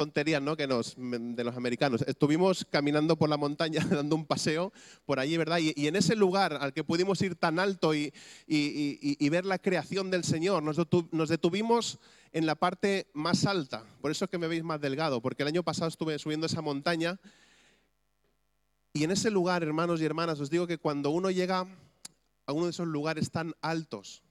Tonterías 0.00 0.40
¿no? 0.40 0.56
que 0.56 0.66
nos, 0.66 0.94
de 0.96 1.44
los 1.44 1.54
americanos. 1.54 2.02
Estuvimos 2.06 2.66
caminando 2.70 3.16
por 3.16 3.28
la 3.28 3.36
montaña, 3.36 3.84
dando 3.90 4.16
un 4.16 4.24
paseo 4.24 4.72
por 5.04 5.20
allí, 5.20 5.36
¿verdad? 5.36 5.58
Y, 5.58 5.86
en 5.86 5.94
ese 5.94 6.16
lugar 6.16 6.56
al 6.58 6.72
que 6.72 6.82
pudimos 6.82 7.20
ir 7.20 7.34
tan 7.34 7.58
alto 7.58 7.94
y, 7.94 8.10
y, 8.46 9.28
ver 9.28 9.44
la 9.44 9.58
creación 9.58 10.10
del 10.10 10.24
Señor, 10.24 10.62
nos, 10.62 10.78
nos, 11.10 11.28
detuvimos 11.28 11.98
en 12.32 12.46
la 12.46 12.54
parte 12.54 13.08
más 13.12 13.44
alta. 13.44 13.84
Por 14.00 14.10
eso 14.10 14.24
es 14.24 14.30
que 14.30 14.38
me 14.38 14.48
veis 14.48 14.64
más 14.64 14.80
delgado, 14.80 15.20
porque 15.20 15.42
el 15.42 15.48
año 15.48 15.62
pasado 15.62 15.88
estuve 15.88 16.18
subiendo 16.18 16.46
esa 16.46 16.62
montaña. 16.62 17.20
Y 18.94 19.04
en 19.04 19.10
ese 19.10 19.30
lugar, 19.30 19.62
hermanos 19.62 20.00
y 20.00 20.06
hermanas, 20.06 20.40
os 20.40 20.48
digo 20.48 20.66
que 20.66 20.78
cuando 20.78 21.10
uno 21.10 21.30
llega 21.30 21.66
a 22.46 22.52
uno 22.54 22.64
de 22.64 22.70
esos 22.70 22.88
lugares 22.88 23.30
tan 23.30 23.52
altos, 23.60 24.22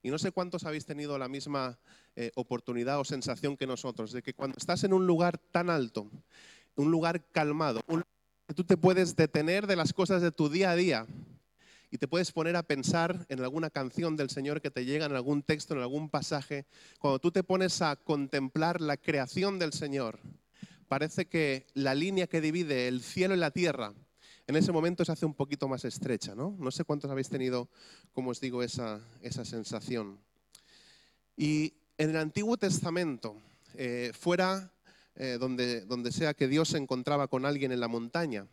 y 0.00 0.10
no 0.10 0.18
sé 0.18 0.30
cuántos 0.30 0.62
habéis 0.64 0.86
tenido 0.86 1.18
la 1.18 1.26
misma 1.26 1.76
eh, 2.20 2.32
oportunidad 2.34 2.98
o 2.98 3.04
sensación 3.04 3.56
que 3.56 3.64
nosotros, 3.64 4.10
de 4.10 4.22
que 4.22 4.34
cuando 4.34 4.56
estás 4.58 4.82
en 4.82 4.92
un 4.92 5.06
lugar 5.06 5.38
tan 5.38 5.70
alto, 5.70 6.10
un 6.74 6.90
lugar 6.90 7.24
calmado, 7.30 7.80
un 7.86 8.02
que 8.48 8.54
tú 8.54 8.64
te 8.64 8.76
puedes 8.76 9.14
detener 9.14 9.68
de 9.68 9.76
las 9.76 9.92
cosas 9.92 10.20
de 10.20 10.32
tu 10.32 10.48
día 10.48 10.72
a 10.72 10.74
día 10.74 11.06
y 11.92 11.98
te 11.98 12.08
puedes 12.08 12.32
poner 12.32 12.56
a 12.56 12.64
pensar 12.64 13.24
en 13.28 13.38
alguna 13.38 13.70
canción 13.70 14.16
del 14.16 14.30
Señor 14.30 14.60
que 14.60 14.72
te 14.72 14.84
llega, 14.84 15.06
en 15.06 15.14
algún 15.14 15.44
texto, 15.44 15.74
en 15.74 15.80
algún 15.80 16.10
pasaje, 16.10 16.66
cuando 16.98 17.20
tú 17.20 17.30
te 17.30 17.44
pones 17.44 17.82
a 17.82 17.94
contemplar 17.94 18.80
la 18.80 18.96
creación 18.96 19.60
del 19.60 19.72
Señor, 19.72 20.18
parece 20.88 21.26
que 21.26 21.68
la 21.74 21.94
línea 21.94 22.26
que 22.26 22.40
divide 22.40 22.88
el 22.88 23.00
cielo 23.00 23.34
y 23.34 23.38
la 23.38 23.52
tierra 23.52 23.94
en 24.48 24.56
ese 24.56 24.72
momento 24.72 25.04
se 25.04 25.12
hace 25.12 25.24
un 25.24 25.34
poquito 25.34 25.68
más 25.68 25.84
estrecha, 25.84 26.34
¿no? 26.34 26.56
No 26.58 26.72
sé 26.72 26.82
cuántos 26.82 27.12
habéis 27.12 27.28
tenido, 27.28 27.68
como 28.12 28.30
os 28.30 28.40
digo, 28.40 28.64
esa, 28.64 29.00
esa 29.22 29.44
sensación. 29.44 30.18
Y 31.36 31.74
en 31.98 32.10
el 32.10 32.16
Antiguo 32.16 32.56
Testamento, 32.56 33.36
eh, 33.74 34.12
fuera 34.18 34.72
eh, 35.16 35.36
donde, 35.38 35.84
donde 35.84 36.12
sea 36.12 36.32
que 36.32 36.46
Dios 36.46 36.68
se 36.68 36.78
encontraba 36.78 37.26
con 37.26 37.44
alguien 37.44 37.72
en 37.72 37.80
la 37.80 37.88
montaña, 37.88 38.46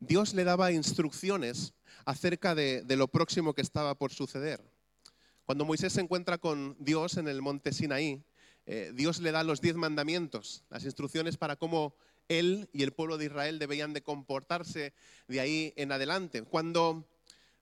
Dios 0.00 0.32
le 0.32 0.44
daba 0.44 0.72
instrucciones 0.72 1.74
acerca 2.06 2.54
de, 2.54 2.82
de, 2.82 2.96
lo 2.96 3.08
próximo 3.08 3.52
que 3.52 3.60
estaba 3.60 3.94
por 3.94 4.12
suceder. 4.12 4.62
Cuando 5.44 5.66
Moisés 5.66 5.92
se 5.92 6.00
encuentra 6.00 6.38
con 6.38 6.74
Dios 6.80 7.18
en 7.18 7.28
el 7.28 7.42
monte 7.42 7.72
Sinaí, 7.72 8.24
eh, 8.64 8.92
Dios 8.94 9.20
le 9.20 9.32
da 9.32 9.44
los 9.44 9.60
diez 9.60 9.74
mandamientos, 9.74 10.64
las 10.70 10.84
instrucciones 10.84 11.36
para 11.36 11.56
cómo 11.56 11.94
él 12.28 12.70
y 12.72 12.82
el 12.82 12.92
pueblo 12.92 13.18
de 13.18 13.26
Israel 13.26 13.58
debían 13.58 13.92
de 13.92 14.02
comportarse 14.02 14.94
de 15.28 15.40
ahí 15.40 15.72
en 15.76 15.92
adelante. 15.92 16.42
Cuando 16.42 17.04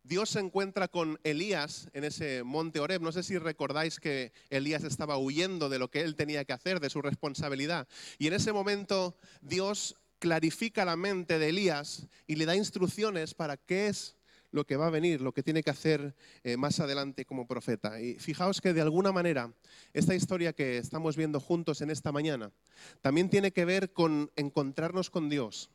Dios 0.09 0.31
se 0.31 0.41
encuentra 0.41 0.89
con 0.89 1.21
Elías 1.23 1.91
en 1.93 2.03
ese 2.03 2.43
monte 2.43 2.81
Oreb. 2.81 3.03
No 3.03 3.13
sé 3.13 3.23
si 3.23 3.37
recordáis 3.37 4.01
que 4.01 4.33
Elías 4.49 4.83
estaba 4.83 5.19
huyendo 5.19 5.69
de 5.69 5.79
lo 5.79 5.91
que 5.91 6.01
él 6.01 6.17
tenía 6.17 6.47
que 6.47 6.55
hacer, 6.55 6.81
de 6.81 6.89
su 6.89 7.03
responsabilidad. 7.03 7.87
Y 8.19 8.27
en 8.27 8.33
ese 8.33 8.55
momento 8.55 9.15
Dios 9.43 9.97
clarifica 10.19 10.87
la 10.87 10.97
mente 10.97 11.39
de 11.39 11.51
Elías 11.51 12.07
y 12.27 12.37
le 12.37 12.47
da 12.47 12.57
instrucciones 12.57 13.35
para 13.35 13.59
qué 13.59 13.89
es 13.89 14.17
lo 14.51 14.65
que 14.65 14.77
va 14.77 14.87
a 14.87 14.91
venir, 14.91 15.21
lo 15.21 15.33
que 15.33 15.43
tiene 15.43 15.63
que 15.63 15.69
hacer 15.69 16.15
eh, 16.43 16.57
más 16.57 16.81
adelante 16.81 17.27
como 17.27 17.47
profeta. 17.47 18.01
Y 18.01 18.15
fijaos 18.15 18.63
que 18.63 18.73
de 18.73 18.81
alguna 18.81 19.13
manera 19.13 19.53
esta 19.93 20.15
historia 20.15 20.55
que 20.55 20.79
estamos 20.79 21.19
viendo 21.19 21.39
juntos 21.39 21.83
en 21.83 21.91
esta 21.91 22.13
mañana 22.13 22.51
también 23.03 23.29
tiene 23.29 23.53
que 23.53 23.67
ver 23.67 23.93
con 23.93 24.31
encontrarnos 24.37 25.11
con 25.11 25.29
Dios, 25.29 25.69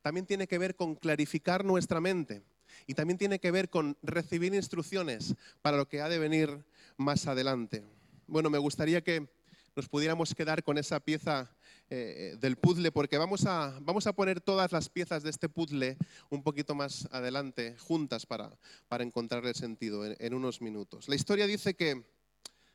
también 0.00 0.24
tiene 0.24 0.46
que 0.46 0.56
ver 0.56 0.74
con 0.74 0.94
clarificar 0.94 1.66
nuestra 1.66 2.00
mente 2.00 2.42
y 2.86 2.94
también 2.94 3.18
tiene 3.18 3.38
que 3.38 3.50
ver 3.50 3.70
con 3.70 3.96
recibir 4.02 4.54
instrucciones 4.54 5.34
para 5.62 5.76
lo 5.76 5.88
que 5.88 6.00
ha 6.00 6.08
de 6.08 6.18
venir 6.18 6.64
más 6.96 7.26
adelante. 7.26 7.84
Bueno, 8.26 8.50
me 8.50 8.58
gustaría 8.58 9.02
que 9.02 9.28
nos 9.76 9.88
pudiéramos 9.88 10.34
quedar 10.34 10.62
con 10.62 10.78
esa 10.78 11.00
pieza 11.00 11.50
eh, 11.90 12.36
del 12.40 12.56
puzzle, 12.56 12.92
porque 12.92 13.18
vamos 13.18 13.44
a, 13.44 13.78
vamos 13.82 14.06
a 14.06 14.12
poner 14.12 14.40
todas 14.40 14.72
las 14.72 14.88
piezas 14.88 15.22
de 15.22 15.30
este 15.30 15.48
puzzle 15.48 15.96
un 16.30 16.42
poquito 16.42 16.74
más 16.74 17.08
adelante, 17.10 17.76
juntas, 17.78 18.24
para, 18.24 18.56
para 18.88 19.04
encontrarle 19.04 19.52
sentido 19.54 20.06
en, 20.06 20.16
en 20.18 20.34
unos 20.34 20.60
minutos. 20.60 21.08
La 21.08 21.16
historia 21.16 21.46
dice 21.46 21.74
que 21.74 22.04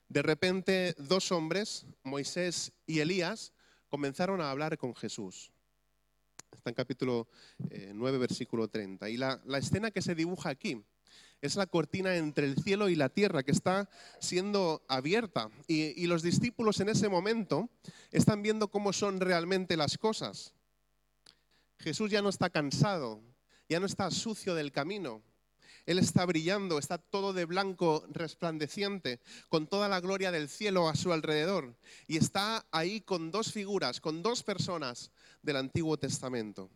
de 0.09 0.21
repente 0.21 0.95
dos 0.97 1.31
hombres, 1.31 1.85
Moisés 2.03 2.73
y 2.85 2.99
Elías, 2.99 3.53
comenzaron 3.87 4.41
a 4.41 4.51
hablar 4.51 4.77
con 4.77 4.95
Jesús. 4.95 5.51
Está 6.51 6.69
en 6.69 6.75
capítulo 6.75 7.27
9, 7.93 8.15
eh, 8.15 8.19
versículo 8.19 8.67
30. 8.67 9.09
Y 9.09 9.17
la, 9.17 9.41
la 9.45 9.57
escena 9.57 9.91
que 9.91 10.01
se 10.01 10.15
dibuja 10.15 10.49
aquí 10.49 10.83
es 11.41 11.55
la 11.55 11.67
cortina 11.67 12.15
entre 12.15 12.45
el 12.45 12.61
cielo 12.61 12.89
y 12.89 12.95
la 12.95 13.09
tierra 13.09 13.43
que 13.43 13.51
está 13.51 13.89
siendo 14.19 14.83
abierta. 14.87 15.49
Y, 15.67 16.05
los 16.07 16.21
discípulos 16.21 16.79
en 16.79 16.89
ese 16.89 17.07
momento 17.07 17.69
están 18.11 18.41
viendo 18.41 18.69
cómo 18.69 18.93
son 18.93 19.19
realmente 19.19 19.77
las 19.77 19.97
cosas. 19.97 20.53
Jesús 21.77 22.11
ya 22.11 22.21
no 22.21 22.29
está 22.29 22.49
cansado, 22.49 23.21
ya 23.69 23.79
no 23.79 23.85
está 23.85 24.11
sucio 24.11 24.53
del 24.53 24.71
camino. 24.71 25.21
Él 25.86 26.00
está 26.00 26.25
brillando, 26.25 26.77
está 26.77 26.98
todo 26.98 27.33
de 27.33 27.45
blanco 27.45 28.05
resplandeciente, 28.09 29.19
con 29.50 29.67
toda 29.67 29.88
la 29.88 30.00
gloria 30.00 30.31
del 30.31 30.50
cielo 30.50 30.89
a 30.89 30.95
su 30.95 31.13
alrededor. 31.13 31.75
Y 32.07 32.17
está 32.17 32.65
ahí 32.71 33.01
con 33.01 33.31
dos 33.31 33.51
figuras, 33.51 34.01
con 34.01 34.21
dos 34.21 34.43
personas 34.43 35.12
del 35.41 35.55
Antiguo 35.55 35.98
Testamento. 35.98 36.69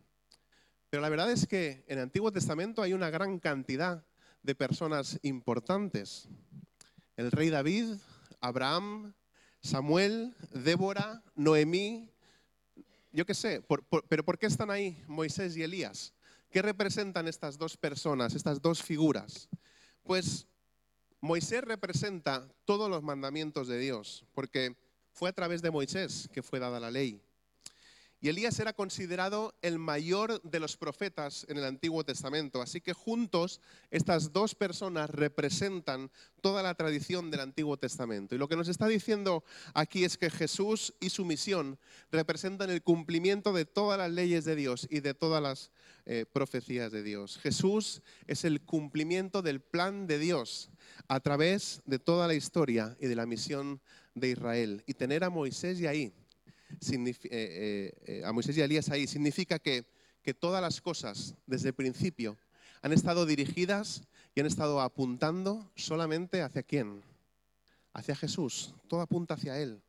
Pero 0.90 1.02
la 1.02 1.08
verdad 1.08 1.30
es 1.30 1.46
que 1.46 1.84
en 1.88 1.98
el 1.98 2.04
Antiguo 2.04 2.32
Testamento 2.32 2.80
hay 2.80 2.92
una 2.92 3.10
gran 3.10 3.40
cantidad 3.40 4.04
de 4.42 4.54
personas 4.54 5.18
importantes. 5.22 6.28
El 7.16 7.32
rey 7.32 7.50
David, 7.50 7.96
Abraham, 8.40 9.14
Samuel, 9.60 10.34
Débora, 10.52 11.22
Noemí, 11.34 12.10
yo 13.12 13.24
qué 13.24 13.34
sé, 13.34 13.62
pero 14.08 14.24
¿por 14.24 14.38
qué 14.38 14.46
están 14.46 14.70
ahí 14.70 15.02
Moisés 15.06 15.56
y 15.56 15.62
Elías? 15.62 16.13
¿Qué 16.54 16.62
representan 16.62 17.26
estas 17.26 17.58
dos 17.58 17.76
personas, 17.76 18.36
estas 18.36 18.62
dos 18.62 18.80
figuras? 18.80 19.48
Pues 20.04 20.46
Moisés 21.20 21.64
representa 21.64 22.46
todos 22.64 22.88
los 22.88 23.02
mandamientos 23.02 23.66
de 23.66 23.76
Dios, 23.76 24.24
porque 24.34 24.76
fue 25.10 25.30
a 25.30 25.32
través 25.32 25.62
de 25.62 25.72
Moisés 25.72 26.30
que 26.32 26.44
fue 26.44 26.60
dada 26.60 26.78
la 26.78 26.92
ley. 26.92 27.20
Y 28.24 28.30
Elías 28.30 28.58
era 28.58 28.72
considerado 28.72 29.54
el 29.60 29.78
mayor 29.78 30.40
de 30.40 30.58
los 30.58 30.78
profetas 30.78 31.44
en 31.50 31.58
el 31.58 31.64
Antiguo 31.66 32.04
Testamento. 32.04 32.62
Así 32.62 32.80
que 32.80 32.94
juntos 32.94 33.60
estas 33.90 34.32
dos 34.32 34.54
personas 34.54 35.10
representan 35.10 36.10
toda 36.40 36.62
la 36.62 36.72
tradición 36.72 37.30
del 37.30 37.40
Antiguo 37.40 37.76
Testamento. 37.76 38.34
Y 38.34 38.38
lo 38.38 38.48
que 38.48 38.56
nos 38.56 38.68
está 38.68 38.88
diciendo 38.88 39.44
aquí 39.74 40.04
es 40.04 40.16
que 40.16 40.30
Jesús 40.30 40.94
y 41.00 41.10
su 41.10 41.26
misión 41.26 41.78
representan 42.10 42.70
el 42.70 42.82
cumplimiento 42.82 43.52
de 43.52 43.66
todas 43.66 43.98
las 43.98 44.10
leyes 44.10 44.46
de 44.46 44.56
Dios 44.56 44.88
y 44.88 45.00
de 45.00 45.12
todas 45.12 45.42
las 45.42 45.70
eh, 46.06 46.24
profecías 46.24 46.90
de 46.92 47.02
Dios. 47.02 47.36
Jesús 47.36 48.00
es 48.26 48.46
el 48.46 48.62
cumplimiento 48.62 49.42
del 49.42 49.60
plan 49.60 50.06
de 50.06 50.18
Dios 50.18 50.70
a 51.08 51.20
través 51.20 51.82
de 51.84 51.98
toda 51.98 52.26
la 52.26 52.32
historia 52.32 52.96
y 52.98 53.06
de 53.06 53.16
la 53.16 53.26
misión 53.26 53.82
de 54.14 54.30
Israel. 54.30 54.82
Y 54.86 54.94
tener 54.94 55.24
a 55.24 55.28
Moisés 55.28 55.78
y 55.78 55.86
ahí 55.86 56.14
a 58.24 58.32
Moisés 58.32 58.56
y 58.56 58.62
a 58.62 58.64
Elías 58.64 58.90
ahí, 58.90 59.06
significa 59.06 59.58
que, 59.58 59.84
que 60.22 60.34
todas 60.34 60.62
las 60.62 60.80
cosas 60.80 61.34
desde 61.46 61.68
el 61.68 61.74
principio 61.74 62.36
han 62.82 62.92
estado 62.92 63.26
dirigidas 63.26 64.02
y 64.34 64.40
han 64.40 64.46
estado 64.46 64.80
apuntando 64.80 65.70
solamente 65.76 66.42
hacia 66.42 66.62
quién? 66.62 67.02
Hacia 67.92 68.16
Jesús. 68.16 68.74
Todo 68.88 69.00
apunta 69.00 69.34
hacia 69.34 69.58
Él. 69.58 69.80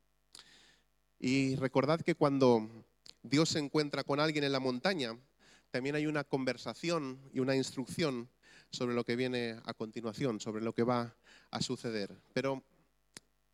Y 1.20 1.56
recordad 1.56 2.02
que 2.02 2.16
cuando 2.16 2.70
Dios 3.24 3.50
se 3.50 3.60
encuentra 3.60 4.04
con 4.04 4.20
alguien 4.20 4.44
en 4.44 4.52
la 4.52 4.60
montaña, 4.60 5.18
también 5.72 5.96
hay 5.96 6.06
una 6.06 6.24
conversación 6.24 7.20
y 7.34 7.40
una 7.40 7.56
instrucción 7.56 8.30
sobre 8.70 8.94
lo 8.94 9.04
que 9.04 9.16
viene 9.16 9.60
a 9.66 9.74
continuación, 9.74 10.40
sobre 10.40 10.64
lo 10.64 10.74
que 10.74 10.84
va 10.84 11.16
a 11.52 11.62
suceder. 11.62 12.16
Pero, 12.34 12.64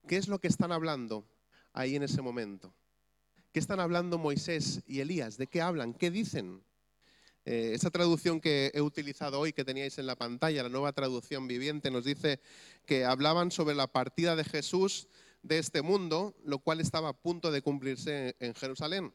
¿qué 0.07 0.17
es 0.17 0.27
lo 0.27 0.39
que 0.39 0.47
están 0.47 0.71
hablando 0.71 1.25
ahí 1.73 1.95
en 1.95 2.03
ese 2.03 2.21
momento? 2.21 2.73
¿Qué 3.51 3.59
están 3.59 3.81
hablando 3.81 4.17
Moisés 4.17 4.81
y 4.87 5.01
Elías? 5.01 5.35
¿De 5.37 5.47
qué 5.47 5.59
hablan? 5.59 5.93
¿Qué 5.93 6.09
dicen? 6.09 6.63
Eh, 7.43 7.71
esa 7.73 7.89
traducción 7.89 8.39
que 8.39 8.71
he 8.73 8.79
utilizado 8.79 9.41
hoy, 9.41 9.51
que 9.51 9.65
teníais 9.65 9.97
en 9.97 10.05
la 10.05 10.15
pantalla, 10.15 10.63
la 10.63 10.69
nueva 10.69 10.93
traducción 10.93 11.49
viviente, 11.49 11.91
nos 11.91 12.05
dice 12.05 12.39
que 12.85 13.03
hablaban 13.03 13.51
sobre 13.51 13.75
la 13.75 13.87
partida 13.87 14.37
de 14.37 14.45
Jesús 14.45 15.09
de 15.43 15.57
este 15.57 15.81
mundo, 15.81 16.33
lo 16.45 16.59
cual 16.59 16.79
estaba 16.79 17.09
a 17.09 17.13
punto 17.13 17.51
de 17.51 17.61
cumplirse 17.61 18.37
en 18.39 18.55
Jerusalén. 18.55 19.13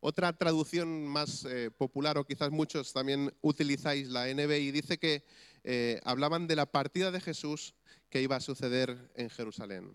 Otra 0.00 0.32
traducción 0.32 1.06
más 1.06 1.44
eh, 1.44 1.70
popular, 1.70 2.16
o 2.16 2.24
quizás 2.24 2.50
muchos 2.50 2.94
también 2.94 3.30
utilizáis 3.42 4.08
la 4.08 4.26
NBI, 4.26 4.70
dice 4.70 4.96
que 4.96 5.22
eh, 5.64 6.00
hablaban 6.04 6.46
de 6.46 6.56
la 6.56 6.64
partida 6.64 7.10
de 7.10 7.20
Jesús 7.20 7.74
que 8.08 8.22
iba 8.22 8.36
a 8.36 8.40
suceder 8.40 9.10
en 9.16 9.28
Jerusalén. 9.28 9.92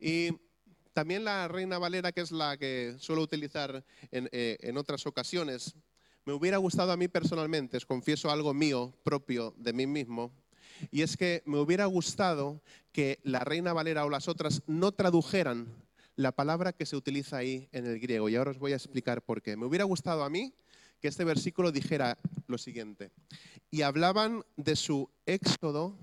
Y 0.00 0.30
también 0.98 1.22
la 1.22 1.46
Reina 1.46 1.78
Valera, 1.78 2.10
que 2.10 2.22
es 2.22 2.32
la 2.32 2.56
que 2.56 2.96
suelo 2.98 3.22
utilizar 3.22 3.84
en, 4.10 4.28
en 4.32 4.76
otras 4.76 5.06
ocasiones, 5.06 5.76
me 6.24 6.32
hubiera 6.32 6.56
gustado 6.56 6.90
a 6.90 6.96
mí 6.96 7.06
personalmente, 7.06 7.76
os 7.76 7.86
confieso 7.86 8.32
algo 8.32 8.52
mío, 8.52 8.92
propio 9.04 9.54
de 9.56 9.72
mí 9.72 9.86
mismo, 9.86 10.32
y 10.90 11.02
es 11.02 11.16
que 11.16 11.44
me 11.46 11.58
hubiera 11.58 11.86
gustado 11.86 12.60
que 12.90 13.20
la 13.22 13.44
Reina 13.44 13.72
Valera 13.72 14.04
o 14.06 14.10
las 14.10 14.26
otras 14.26 14.64
no 14.66 14.90
tradujeran 14.90 15.68
la 16.16 16.32
palabra 16.32 16.72
que 16.72 16.84
se 16.84 16.96
utiliza 16.96 17.36
ahí 17.36 17.68
en 17.70 17.86
el 17.86 18.00
griego. 18.00 18.28
Y 18.28 18.34
ahora 18.34 18.50
os 18.50 18.58
voy 18.58 18.72
a 18.72 18.76
explicar 18.76 19.22
por 19.22 19.40
qué. 19.40 19.56
Me 19.56 19.66
hubiera 19.66 19.84
gustado 19.84 20.24
a 20.24 20.30
mí 20.30 20.52
que 21.00 21.06
este 21.06 21.22
versículo 21.22 21.70
dijera 21.70 22.18
lo 22.48 22.58
siguiente. 22.58 23.12
Y 23.70 23.82
hablaban 23.82 24.42
de 24.56 24.74
su 24.74 25.08
éxodo 25.26 25.96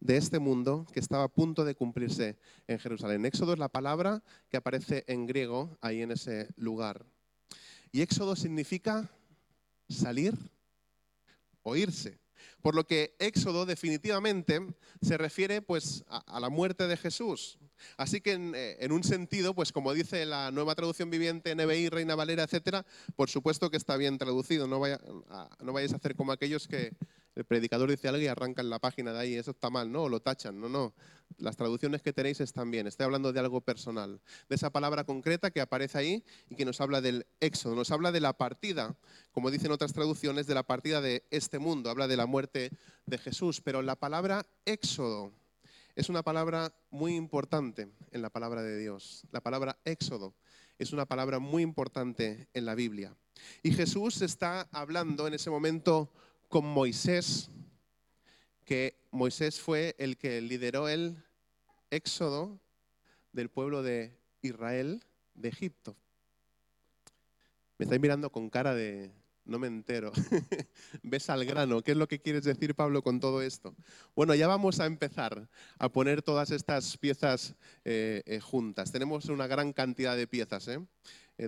de 0.00 0.16
este 0.16 0.38
mundo 0.38 0.86
que 0.92 1.00
estaba 1.00 1.24
a 1.24 1.28
punto 1.28 1.64
de 1.64 1.74
cumplirse 1.74 2.38
en 2.66 2.78
Jerusalén. 2.78 3.24
Éxodo 3.24 3.52
es 3.52 3.58
la 3.58 3.68
palabra 3.68 4.22
que 4.48 4.56
aparece 4.56 5.04
en 5.06 5.26
griego 5.26 5.76
ahí 5.80 6.02
en 6.02 6.12
ese 6.12 6.48
lugar. 6.56 7.04
Y 7.90 8.02
éxodo 8.02 8.36
significa 8.36 9.10
salir 9.88 10.34
o 11.62 11.76
irse. 11.76 12.20
Por 12.62 12.74
lo 12.74 12.86
que 12.86 13.16
Éxodo 13.18 13.66
definitivamente 13.66 14.60
se 15.00 15.16
refiere 15.16 15.62
pues, 15.62 16.04
a, 16.08 16.40
la 16.40 16.48
muerte 16.48 16.86
de 16.86 16.96
Jesús. 16.96 17.58
Así 17.96 18.20
que 18.20 18.32
eh, 18.32 18.76
en, 18.80 18.92
un 18.92 19.04
sentido, 19.04 19.54
pues 19.54 19.72
como 19.72 19.92
dice 19.92 20.26
la 20.26 20.50
nueva 20.50 20.74
traducción 20.74 21.10
viviente, 21.10 21.54
NBI, 21.54 21.88
Reina 21.88 22.16
Valera, 22.16 22.42
etcétera, 22.42 22.84
por 23.16 23.30
supuesto 23.30 23.70
que 23.70 23.76
está 23.76 23.96
bien 23.96 24.18
traducido. 24.18 24.66
No, 24.66 24.80
vaya, 24.80 25.00
no 25.60 25.72
vayáis 25.72 25.92
a 25.92 25.96
hacer 25.96 26.16
como 26.16 26.32
aquellos 26.32 26.66
que 26.66 26.92
el 27.38 27.44
predicador 27.44 27.88
dice 27.88 28.08
algo 28.08 28.20
y 28.20 28.26
arrancan 28.26 28.68
la 28.68 28.80
página 28.80 29.12
de 29.12 29.20
ahí, 29.20 29.34
eso 29.34 29.52
está 29.52 29.70
mal, 29.70 29.92
¿no? 29.92 30.02
O 30.02 30.08
lo 30.08 30.20
tachan, 30.20 30.60
no, 30.60 30.68
no. 30.68 30.92
Las 31.36 31.56
traducciones 31.56 32.02
que 32.02 32.12
tenéis 32.12 32.40
están 32.40 32.68
bien, 32.68 32.88
estoy 32.88 33.04
hablando 33.04 33.32
de 33.32 33.38
algo 33.38 33.60
personal, 33.60 34.20
de 34.48 34.56
esa 34.56 34.70
palabra 34.70 35.04
concreta 35.04 35.52
que 35.52 35.60
aparece 35.60 35.98
ahí 35.98 36.24
y 36.50 36.56
que 36.56 36.64
nos 36.64 36.80
habla 36.80 37.00
del 37.00 37.26
éxodo, 37.38 37.76
nos 37.76 37.92
habla 37.92 38.10
de 38.10 38.18
la 38.18 38.32
partida, 38.32 38.96
como 39.30 39.52
dicen 39.52 39.70
otras 39.70 39.92
traducciones, 39.92 40.48
de 40.48 40.54
la 40.54 40.64
partida 40.64 41.00
de 41.00 41.22
este 41.30 41.60
mundo, 41.60 41.90
habla 41.90 42.08
de 42.08 42.16
la 42.16 42.26
muerte 42.26 42.72
de 43.06 43.18
Jesús, 43.18 43.60
pero 43.60 43.82
la 43.82 43.94
palabra 43.94 44.44
éxodo 44.64 45.32
es 45.94 46.08
una 46.08 46.24
palabra 46.24 46.74
muy 46.90 47.14
importante 47.14 47.88
en 48.10 48.20
la 48.20 48.30
palabra 48.30 48.64
de 48.64 48.76
Dios. 48.78 49.22
La 49.30 49.40
palabra 49.40 49.78
éxodo 49.84 50.34
es 50.76 50.92
una 50.92 51.06
palabra 51.06 51.38
muy 51.38 51.62
importante 51.62 52.48
en 52.52 52.66
la 52.66 52.74
Biblia. 52.74 53.16
Y 53.62 53.72
Jesús 53.72 54.22
está 54.22 54.68
hablando 54.72 55.28
en 55.28 55.34
ese 55.34 55.50
momento 55.50 56.10
con 56.48 56.64
Moisés, 56.66 57.50
que 58.64 58.98
Moisés 59.10 59.60
fue 59.60 59.94
el 59.98 60.16
que 60.16 60.40
lideró 60.40 60.88
el 60.88 61.22
éxodo 61.90 62.58
del 63.32 63.50
pueblo 63.50 63.82
de 63.82 64.18
Israel 64.42 65.04
de 65.34 65.48
Egipto. 65.48 65.96
Me 67.78 67.84
estáis 67.84 68.00
mirando 68.00 68.32
con 68.32 68.50
cara 68.50 68.74
de 68.74 69.12
no 69.48 69.58
me 69.58 69.66
entero. 69.66 70.12
Ves 71.02 71.30
al 71.30 71.44
grano. 71.44 71.82
¿Qué 71.82 71.92
es 71.92 71.96
lo 71.96 72.06
que 72.06 72.20
quieres 72.20 72.44
decir, 72.44 72.74
Pablo, 72.74 73.02
con 73.02 73.18
todo 73.18 73.40
esto? 73.40 73.74
Bueno, 74.14 74.34
ya 74.34 74.46
vamos 74.46 74.78
a 74.78 74.86
empezar 74.86 75.48
a 75.78 75.88
poner 75.88 76.22
todas 76.22 76.50
estas 76.50 76.98
piezas 76.98 77.54
eh, 77.84 78.22
eh, 78.26 78.40
juntas. 78.40 78.92
Tenemos 78.92 79.24
una 79.26 79.46
gran 79.46 79.72
cantidad 79.72 80.16
de 80.16 80.26
piezas. 80.26 80.68
¿eh? 80.68 80.80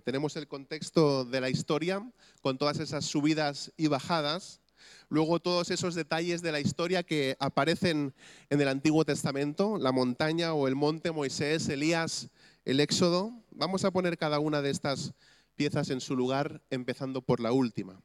tenemos 0.04 0.36
el 0.36 0.46
contexto 0.46 1.24
de 1.24 1.40
la 1.40 1.50
historia 1.50 2.10
con 2.42 2.58
todas 2.58 2.78
esas 2.78 3.04
subidas 3.04 3.72
y 3.76 3.88
bajadas 3.88 4.59
Luego 5.08 5.40
todos 5.40 5.70
esos 5.70 5.94
detalles 5.94 6.42
de 6.42 6.52
la 6.52 6.60
historia 6.60 7.02
que 7.02 7.36
aparecen 7.40 8.14
en 8.48 8.60
el 8.60 8.68
Antiguo 8.68 9.04
Testamento, 9.04 9.78
la 9.78 9.92
montaña 9.92 10.54
o 10.54 10.68
el 10.68 10.76
monte 10.76 11.10
Moisés, 11.10 11.68
Elías, 11.68 12.28
el 12.64 12.80
Éxodo. 12.80 13.32
Vamos 13.50 13.84
a 13.84 13.90
poner 13.90 14.18
cada 14.18 14.38
una 14.38 14.62
de 14.62 14.70
estas 14.70 15.12
piezas 15.56 15.90
en 15.90 16.00
su 16.00 16.16
lugar, 16.16 16.62
empezando 16.70 17.22
por 17.22 17.40
la 17.40 17.52
última. 17.52 18.00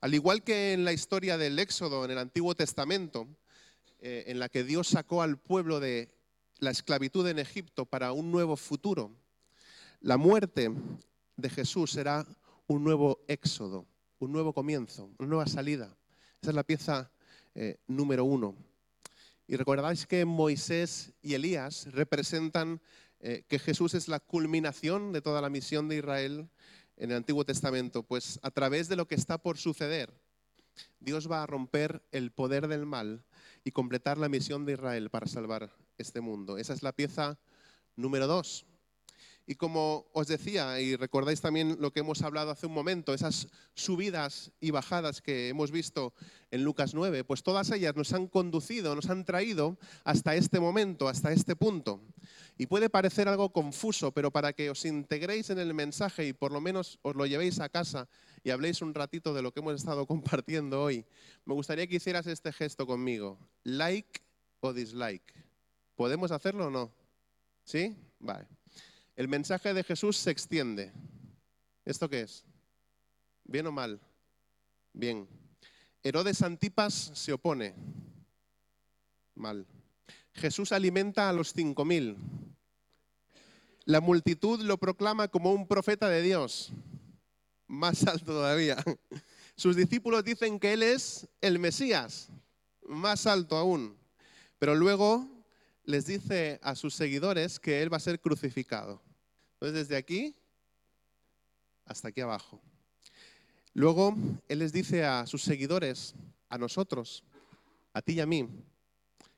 Al 0.00 0.14
igual 0.14 0.42
que 0.42 0.72
en 0.72 0.84
la 0.84 0.92
historia 0.92 1.38
del 1.38 1.58
Éxodo 1.58 2.04
en 2.04 2.10
el 2.10 2.18
Antiguo 2.18 2.54
Testamento, 2.54 3.26
eh, 4.00 4.24
en 4.26 4.38
la 4.38 4.48
que 4.48 4.64
Dios 4.64 4.88
sacó 4.88 5.22
al 5.22 5.38
pueblo 5.38 5.80
de 5.80 6.14
la 6.58 6.70
esclavitud 6.70 7.26
en 7.28 7.38
Egipto 7.38 7.86
para 7.86 8.12
un 8.12 8.30
nuevo 8.30 8.56
futuro, 8.56 9.12
la 10.00 10.16
muerte 10.16 10.70
de 11.36 11.50
Jesús 11.50 11.92
será 11.92 12.26
un 12.66 12.84
nuevo 12.84 13.24
éxodo, 13.28 13.86
un 14.24 14.32
nuevo 14.32 14.52
comienzo, 14.52 15.10
una 15.18 15.28
nueva 15.28 15.46
salida. 15.46 15.96
Esa 16.40 16.50
es 16.50 16.54
la 16.54 16.64
pieza 16.64 17.10
eh, 17.54 17.78
número 17.86 18.24
uno. 18.24 18.56
Y 19.46 19.56
recordáis 19.56 20.06
que 20.06 20.24
Moisés 20.24 21.12
y 21.22 21.34
Elías 21.34 21.86
representan 21.92 22.80
eh, 23.20 23.44
que 23.48 23.58
Jesús 23.58 23.94
es 23.94 24.08
la 24.08 24.20
culminación 24.20 25.12
de 25.12 25.20
toda 25.20 25.40
la 25.40 25.50
misión 25.50 25.88
de 25.88 25.96
Israel 25.96 26.48
en 26.96 27.10
el 27.10 27.16
Antiguo 27.16 27.44
Testamento, 27.44 28.02
pues 28.02 28.38
a 28.42 28.50
través 28.50 28.88
de 28.88 28.96
lo 28.96 29.06
que 29.06 29.14
está 29.14 29.38
por 29.38 29.58
suceder, 29.58 30.12
Dios 31.00 31.30
va 31.30 31.42
a 31.42 31.46
romper 31.46 32.02
el 32.12 32.30
poder 32.32 32.68
del 32.68 32.86
mal 32.86 33.24
y 33.64 33.72
completar 33.72 34.18
la 34.18 34.28
misión 34.28 34.64
de 34.64 34.72
Israel 34.72 35.10
para 35.10 35.26
salvar 35.26 35.70
este 35.98 36.20
mundo. 36.20 36.58
Esa 36.58 36.72
es 36.72 36.82
la 36.82 36.92
pieza 36.92 37.38
número 37.96 38.26
dos. 38.26 38.66
Y 39.46 39.56
como 39.56 40.06
os 40.14 40.26
decía, 40.26 40.80
y 40.80 40.96
recordáis 40.96 41.42
también 41.42 41.76
lo 41.78 41.92
que 41.92 42.00
hemos 42.00 42.22
hablado 42.22 42.50
hace 42.50 42.66
un 42.66 42.72
momento, 42.72 43.12
esas 43.12 43.48
subidas 43.74 44.52
y 44.58 44.70
bajadas 44.70 45.20
que 45.20 45.48
hemos 45.48 45.70
visto 45.70 46.14
en 46.50 46.64
Lucas 46.64 46.94
9, 46.94 47.24
pues 47.24 47.42
todas 47.42 47.70
ellas 47.70 47.94
nos 47.94 48.14
han 48.14 48.26
conducido, 48.26 48.94
nos 48.94 49.10
han 49.10 49.24
traído 49.26 49.76
hasta 50.04 50.34
este 50.34 50.60
momento, 50.60 51.08
hasta 51.08 51.30
este 51.30 51.56
punto. 51.56 52.00
Y 52.56 52.66
puede 52.66 52.88
parecer 52.88 53.28
algo 53.28 53.52
confuso, 53.52 54.12
pero 54.12 54.30
para 54.30 54.54
que 54.54 54.70
os 54.70 54.84
integréis 54.86 55.50
en 55.50 55.58
el 55.58 55.74
mensaje 55.74 56.26
y 56.26 56.32
por 56.32 56.50
lo 56.50 56.62
menos 56.62 56.98
os 57.02 57.14
lo 57.14 57.26
llevéis 57.26 57.60
a 57.60 57.68
casa 57.68 58.08
y 58.44 58.50
habléis 58.50 58.80
un 58.80 58.94
ratito 58.94 59.34
de 59.34 59.42
lo 59.42 59.52
que 59.52 59.60
hemos 59.60 59.74
estado 59.74 60.06
compartiendo 60.06 60.82
hoy, 60.82 61.04
me 61.44 61.52
gustaría 61.52 61.86
que 61.86 61.96
hicieras 61.96 62.26
este 62.26 62.50
gesto 62.50 62.86
conmigo. 62.86 63.38
Like 63.64 64.22
o 64.60 64.72
dislike. 64.72 65.34
¿Podemos 65.96 66.30
hacerlo 66.30 66.68
o 66.68 66.70
no? 66.70 66.92
¿Sí? 67.64 67.94
Vale. 68.20 68.46
El 69.16 69.28
mensaje 69.28 69.74
de 69.74 69.84
Jesús 69.84 70.16
se 70.16 70.30
extiende. 70.30 70.92
¿Esto 71.84 72.08
qué 72.08 72.22
es? 72.22 72.44
¿Bien 73.44 73.66
o 73.66 73.72
mal? 73.72 74.00
Bien. 74.92 75.28
Herodes 76.02 76.42
Antipas 76.42 77.12
se 77.14 77.32
opone. 77.32 77.74
Mal. 79.34 79.66
Jesús 80.32 80.72
alimenta 80.72 81.28
a 81.28 81.32
los 81.32 81.52
cinco 81.52 81.84
mil. 81.84 82.16
La 83.84 84.00
multitud 84.00 84.60
lo 84.60 84.78
proclama 84.78 85.28
como 85.28 85.52
un 85.52 85.68
profeta 85.68 86.08
de 86.08 86.22
Dios. 86.22 86.72
Más 87.68 88.06
alto 88.06 88.26
todavía. 88.26 88.82
Sus 89.56 89.76
discípulos 89.76 90.24
dicen 90.24 90.58
que 90.58 90.72
Él 90.72 90.82
es 90.82 91.28
el 91.40 91.58
Mesías. 91.58 92.30
Más 92.88 93.26
alto 93.26 93.56
aún. 93.56 93.96
Pero 94.58 94.74
luego 94.74 95.28
les 95.84 96.06
dice 96.06 96.58
a 96.62 96.74
sus 96.74 96.94
seguidores 96.94 97.60
que 97.60 97.82
Él 97.82 97.92
va 97.92 97.98
a 97.98 98.00
ser 98.00 98.20
crucificado. 98.20 99.02
Entonces, 99.54 99.88
desde 99.88 99.96
aquí 99.96 100.34
hasta 101.84 102.08
aquí 102.08 102.20
abajo. 102.20 102.60
Luego, 103.74 104.14
Él 104.48 104.60
les 104.60 104.72
dice 104.72 105.04
a 105.04 105.26
sus 105.26 105.42
seguidores, 105.42 106.14
a 106.48 106.58
nosotros, 106.58 107.24
a 107.92 108.00
ti 108.02 108.14
y 108.14 108.20
a 108.20 108.26
mí, 108.26 108.48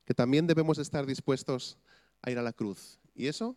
que 0.04 0.14
también 0.14 0.46
debemos 0.46 0.78
estar 0.78 1.06
dispuestos 1.06 1.78
a 2.22 2.30
ir 2.30 2.38
a 2.38 2.42
la 2.42 2.52
cruz. 2.52 2.98
¿Y 3.14 3.26
eso? 3.26 3.56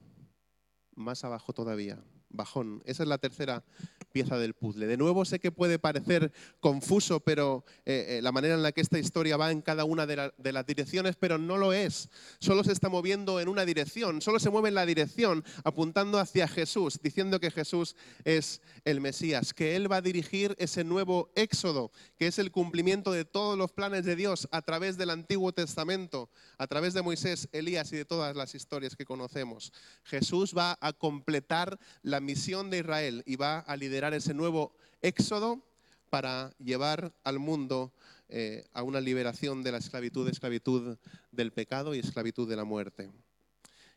Más 0.95 1.23
abajo 1.23 1.53
todavía, 1.53 2.01
bajón. 2.29 2.81
Esa 2.85 3.03
es 3.03 3.09
la 3.09 3.17
tercera 3.17 3.63
pieza 4.11 4.37
del 4.37 4.53
puzzle. 4.53 4.87
De 4.87 4.97
nuevo 4.97 5.25
sé 5.25 5.39
que 5.39 5.51
puede 5.51 5.79
parecer 5.79 6.31
confuso, 6.59 7.19
pero 7.19 7.63
eh, 7.85 8.17
eh, 8.17 8.21
la 8.21 8.31
manera 8.31 8.55
en 8.55 8.63
la 8.63 8.71
que 8.71 8.81
esta 8.81 8.99
historia 8.99 9.37
va 9.37 9.51
en 9.51 9.61
cada 9.61 9.85
una 9.85 10.05
de, 10.05 10.31
de, 10.37 10.51
las 10.51 10.65
direcciones, 10.65 11.15
pero 11.15 11.37
no 11.37 11.57
lo 11.57 11.73
es. 11.73 12.09
Solo 12.39 12.63
se 12.63 12.71
está 12.71 12.89
moviendo 12.89 13.39
en 13.39 13.47
una 13.47 13.65
dirección, 13.65 14.21
solo 14.21 14.39
se 14.39 14.49
mueve 14.49 14.69
en 14.69 14.75
la 14.75 14.85
dirección 14.85 15.43
apuntando 15.63 16.19
hacia 16.19 16.47
Jesús, 16.47 16.99
diciendo 17.01 17.39
que 17.39 17.51
Jesús 17.51 17.95
es 18.23 18.61
el 18.85 19.01
Mesías, 19.01 19.53
que 19.53 19.75
Él 19.75 19.91
va 19.91 19.97
a 19.97 20.01
dirigir 20.01 20.55
ese 20.59 20.83
nuevo 20.83 21.31
éxodo, 21.35 21.91
que 22.17 22.27
es 22.27 22.39
el 22.39 22.51
cumplimiento 22.51 23.11
de 23.11 23.25
todos 23.25 23.57
los 23.57 23.71
planes 23.71 24.05
de 24.05 24.15
Dios 24.15 24.47
a 24.51 24.61
través 24.61 24.97
del 24.97 25.09
Antiguo 25.09 25.53
Testamento, 25.53 26.29
a 26.57 26.67
través 26.67 26.93
de 26.93 27.01
Moisés, 27.01 27.47
Elías 27.51 27.91
y 27.93 27.97
de 27.97 28.05
todas 28.05 28.35
las 28.35 28.55
historias 28.55 28.95
que 28.95 29.05
conocemos. 29.05 29.71
Jesús 30.03 30.53
va 30.57 30.77
a 30.81 30.93
completar 30.93 31.79
la 32.01 32.19
misión 32.19 32.69
de 32.69 32.79
Israel 32.79 33.23
y 33.25 33.35
va 33.35 33.59
a 33.59 33.75
liderar 33.75 33.98
ese 34.07 34.33
nuevo 34.33 34.73
éxodo 35.01 35.61
para 36.09 36.53
llevar 36.57 37.13
al 37.23 37.39
mundo 37.39 37.93
eh, 38.29 38.65
a 38.73 38.83
una 38.83 39.01
liberación 39.01 39.63
de 39.63 39.71
la 39.71 39.77
esclavitud, 39.79 40.27
esclavitud 40.27 40.97
del 41.31 41.51
pecado 41.51 41.93
y 41.93 41.99
esclavitud 41.99 42.47
de 42.47 42.55
la 42.55 42.63
muerte. 42.63 43.11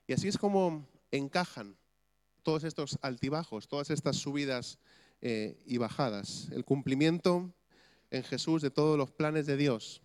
Y 0.07 0.13
así 0.13 0.29
es 0.29 0.37
como 0.37 0.87
encajan 1.11 1.77
todos 2.43 2.65
estos 2.65 2.99
altibajos, 3.03 3.69
todas 3.69 3.91
estas 3.91 4.17
subidas 4.17 4.79
eh, 5.21 5.63
y 5.65 5.79
bajadas. 5.79 6.49
El 6.51 6.65
cumplimiento 6.65 7.55
en 8.11 8.25
Jesús 8.25 8.61
de 8.61 8.71
todos 8.71 8.99
los 8.99 9.13
planes 9.13 9.47
de 9.47 9.57
Dios 9.57 10.03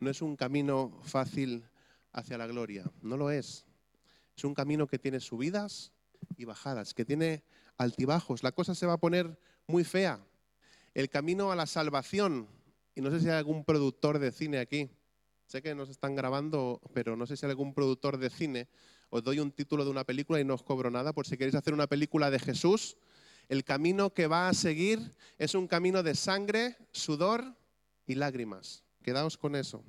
no 0.00 0.10
es 0.10 0.22
un 0.22 0.36
camino 0.36 0.98
fácil 1.02 1.64
hacia 2.12 2.38
la 2.38 2.46
gloria, 2.46 2.90
no 3.02 3.16
lo 3.16 3.30
es. 3.30 3.66
Es 4.36 4.44
un 4.44 4.54
camino 4.54 4.86
que 4.86 4.98
tiene 4.98 5.20
subidas 5.20 5.92
y 6.36 6.44
bajadas, 6.44 6.94
que 6.94 7.04
tiene 7.04 7.44
altibajos. 7.78 8.42
La 8.42 8.52
cosa 8.52 8.74
se 8.74 8.86
va 8.86 8.94
a 8.94 8.98
poner 8.98 9.38
muy 9.66 9.84
fea. 9.84 10.20
El 10.94 11.08
camino 11.10 11.52
a 11.52 11.56
la 11.56 11.66
salvación, 11.66 12.48
y 12.94 13.00
no 13.00 13.10
sé 13.10 13.20
si 13.20 13.28
hay 13.28 13.36
algún 13.36 13.64
productor 13.64 14.18
de 14.18 14.32
cine 14.32 14.58
aquí, 14.58 14.90
sé 15.46 15.62
que 15.62 15.74
nos 15.74 15.88
están 15.88 16.14
grabando, 16.14 16.80
pero 16.94 17.16
no 17.16 17.26
sé 17.26 17.36
si 17.36 17.46
hay 17.46 17.50
algún 17.50 17.74
productor 17.74 18.18
de 18.18 18.30
cine, 18.30 18.68
os 19.10 19.22
doy 19.22 19.38
un 19.38 19.52
título 19.52 19.84
de 19.84 19.90
una 19.90 20.04
película 20.04 20.40
y 20.40 20.44
no 20.44 20.54
os 20.54 20.62
cobro 20.62 20.90
nada 20.90 21.12
por 21.12 21.26
si 21.26 21.36
queréis 21.36 21.54
hacer 21.54 21.74
una 21.74 21.86
película 21.86 22.30
de 22.30 22.38
Jesús. 22.38 22.96
El 23.48 23.62
camino 23.62 24.12
que 24.12 24.26
va 24.26 24.48
a 24.48 24.54
seguir 24.54 25.14
es 25.38 25.54
un 25.54 25.68
camino 25.68 26.02
de 26.02 26.14
sangre, 26.14 26.76
sudor 26.90 27.54
y 28.06 28.16
lágrimas. 28.16 28.84
Quedaos 29.02 29.36
con 29.36 29.54
eso. 29.54 29.84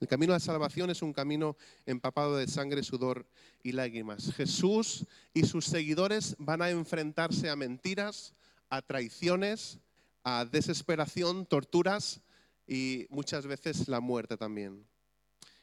El 0.00 0.06
camino 0.06 0.32
de 0.32 0.40
salvación 0.40 0.90
es 0.90 1.02
un 1.02 1.12
camino 1.12 1.56
empapado 1.84 2.36
de 2.36 2.46
sangre, 2.46 2.84
sudor 2.84 3.26
y 3.64 3.72
lágrimas. 3.72 4.32
Jesús 4.32 5.04
y 5.34 5.44
sus 5.44 5.64
seguidores 5.64 6.36
van 6.38 6.62
a 6.62 6.70
enfrentarse 6.70 7.50
a 7.50 7.56
mentiras, 7.56 8.32
a 8.70 8.80
traiciones, 8.80 9.80
a 10.22 10.44
desesperación, 10.44 11.46
torturas 11.46 12.20
y 12.66 13.06
muchas 13.10 13.46
veces 13.46 13.88
la 13.88 13.98
muerte 13.98 14.36
también. 14.36 14.86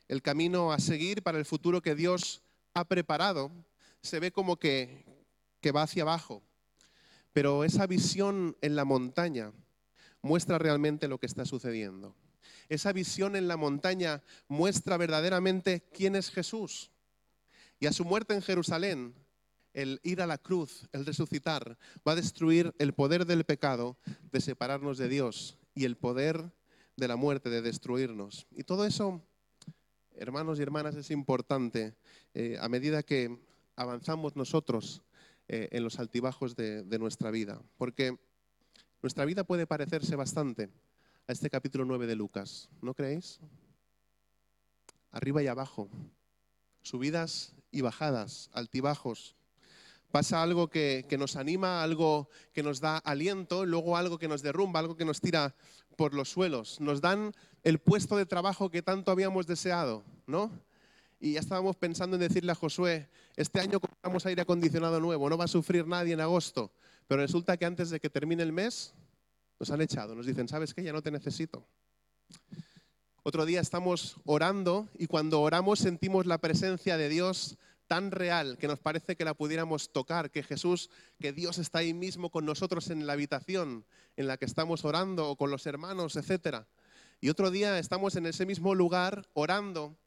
El 0.10 0.21
camino 0.21 0.74
a 0.74 0.80
seguir 0.80 1.24
para 1.24 1.38
el 1.38 1.45
futuro 1.45 1.82
que 1.82 1.95
Dios 1.95 2.41
ha 2.74 2.84
preparado 2.84 3.52
se 4.02 4.19
ve 4.19 4.32
como 4.32 4.58
que, 4.58 5.06
que 5.62 5.71
va 5.71 5.84
hacia 5.84 6.04
abajo, 6.04 6.43
pero 7.32 7.63
esa 7.63 7.88
visión 7.88 8.58
en 8.62 8.76
la 8.76 8.84
montaña 8.84 9.54
muestra 10.21 10.58
realmente 10.58 11.08
lo 11.08 11.19
que 11.19 11.26
está 11.26 11.45
sucediendo. 11.45 12.15
Esa 12.69 12.93
visión 12.93 13.36
en 13.36 13.47
la 13.47 13.58
montaña 13.58 14.21
muestra 14.47 14.97
verdaderamente 14.97 15.84
quién 15.93 16.15
es 16.15 16.29
Jesús. 16.29 16.91
Y 17.79 17.88
a 17.88 17.93
su 17.93 18.05
muerte 18.05 18.34
en 18.34 18.41
Jerusalén, 18.41 19.13
el 19.73 19.99
ir 20.03 20.21
a 20.21 20.27
la 20.27 20.38
cruz, 20.38 20.88
el 20.93 21.05
resucitar, 21.05 21.77
va 22.08 22.13
a 22.13 22.15
destruir 22.15 22.73
el 22.79 22.93
poder 22.93 23.25
del 23.25 23.43
pecado 23.43 23.97
de 24.31 24.41
separarnos 24.41 24.97
de 24.97 25.10
Dios 25.10 25.58
y 25.75 25.86
el 25.86 25.97
poder 25.97 26.51
de 26.95 27.08
la 27.08 27.17
muerte 27.17 27.49
de 27.49 27.62
destruirnos. 27.62 28.47
Y 28.51 28.63
todo 28.63 28.86
eso, 28.86 29.21
hermanos 30.15 30.60
y 30.60 30.62
hermanas, 30.62 30.95
es 30.95 31.12
importante 31.12 31.95
eh, 32.34 32.58
a 32.62 32.69
medida 32.69 33.03
que 33.03 33.38
avanzamos 33.75 34.38
nosotros 34.38 35.01
eh, 35.49 35.67
en 35.71 35.84
los 35.84 35.99
altibajos 35.99 36.55
de 36.55 36.97
nuestra 36.99 37.29
vida. 37.31 37.62
Porque 37.77 38.17
nuestra 39.01 39.25
vida 39.25 39.43
puede 39.43 39.67
parecerse 39.67 40.15
bastante 40.15 40.69
a 41.27 41.31
este 41.31 41.49
capítulo 41.49 41.85
9 41.85 42.05
de 42.05 42.15
Lucas, 42.15 42.69
¿no 42.81 42.93
creéis? 42.93 43.39
Arriba 45.11 45.41
y 45.41 45.47
abajo, 45.47 45.89
subidas 46.83 47.55
y 47.71 47.81
bajadas, 47.81 48.49
altibajos. 48.53 49.35
Pasa 50.11 50.43
algo 50.43 50.69
que, 50.69 51.05
nos 51.17 51.35
anima, 51.35 51.81
algo 51.81 52.29
que 52.53 52.61
nos 52.61 52.79
da 52.79 52.97
aliento, 52.99 53.65
luego 53.65 53.97
algo 53.97 54.19
que 54.19 54.27
nos 54.27 54.43
derrumba, 54.43 54.79
algo 54.79 54.95
que 54.95 55.03
nos 55.03 55.19
tira 55.19 55.55
por 55.97 56.13
los 56.13 56.29
suelos. 56.29 56.79
Nos 56.79 57.01
dan 57.01 57.33
el 57.63 57.79
puesto 57.79 58.15
de 58.17 58.25
trabajo 58.25 58.69
que 58.69 58.83
tanto 58.83 59.11
habíamos 59.11 59.47
deseado, 59.47 60.03
¿no? 60.27 60.51
Y 61.19 61.33
ya 61.33 61.39
estábamos 61.39 61.75
pensando 61.75 62.17
en 62.17 62.21
decirle 62.21 62.51
a 62.51 62.55
Josué, 62.55 63.09
este 63.35 63.59
año 63.59 63.79
compramos 63.79 64.25
aire 64.27 64.43
acondicionado 64.43 64.99
nuevo, 64.99 65.29
no 65.29 65.38
va 65.38 65.45
a 65.45 65.49
sufrir 65.49 65.88
nadie 65.88 66.13
en 66.13 66.21
agosto. 66.21 66.71
Pero 67.07 67.21
resulta 67.21 67.57
que 67.57 67.65
antes 67.65 67.89
de 67.89 67.99
que 67.99 68.09
termine 68.09 68.43
el 68.43 68.53
mes, 68.53 68.93
nos 69.59 69.71
han 69.71 69.81
echado, 69.81 70.15
nos 70.15 70.25
dicen, 70.25 70.47
¿sabes 70.47 70.73
qué? 70.73 70.83
Ya 70.83 70.93
no 70.93 71.01
te 71.01 71.11
necesito. 71.11 71.67
Otro 73.23 73.45
día 73.45 73.59
estamos 73.59 74.17
orando 74.25 74.87
y 74.93 75.07
cuando 75.07 75.41
oramos 75.41 75.79
sentimos 75.79 76.25
la 76.25 76.37
presencia 76.37 76.97
de 76.97 77.09
Dios 77.09 77.57
tan 77.87 78.11
real 78.11 78.57
que 78.57 78.67
nos 78.67 78.79
parece 78.79 79.15
que 79.15 79.25
la 79.25 79.33
pudiéramos 79.33 79.91
tocar, 79.91 80.31
que 80.31 80.43
Jesús, 80.43 80.89
que 81.19 81.33
Dios 81.33 81.57
está 81.57 81.79
ahí 81.79 81.93
mismo 81.93 82.29
con 82.29 82.45
nosotros 82.45 82.89
en 82.89 83.05
la 83.07 83.13
habitación 83.13 83.85
en 84.15 84.27
la 84.27 84.37
que 84.37 84.45
estamos 84.45 84.85
orando 84.85 85.29
o 85.29 85.35
con 85.35 85.51
los 85.51 85.65
hermanos, 85.65 86.15
etc. 86.15 86.65
Y 87.21 87.29
otro 87.29 87.51
día 87.51 87.79
estamos 87.79 88.15
en 88.15 88.25
ese 88.25 88.45
mismo 88.45 88.75
lugar 88.75 89.27
orando 89.33 89.97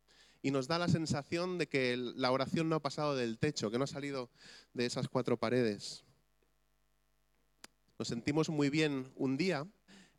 y 0.42 0.50
nos 0.50 0.68
da 0.68 0.78
la 0.78 0.88
sensación 0.88 1.58
de 1.58 1.68
que 1.68 1.96
la 1.96 2.30
oración 2.30 2.68
no 2.68 2.76
ha 2.76 2.82
pasado 2.82 3.16
del 3.16 3.38
techo, 3.38 3.70
que 3.70 3.78
no 3.78 3.84
ha 3.84 3.88
salido 3.88 4.30
de 4.74 4.86
esas 4.86 5.08
cuatro 5.08 5.36
paredes. 5.36 6.04
Nos 7.98 8.06
sentimos 8.06 8.48
muy 8.48 8.70
bien 8.70 9.10
un 9.16 9.36
día 9.36 9.66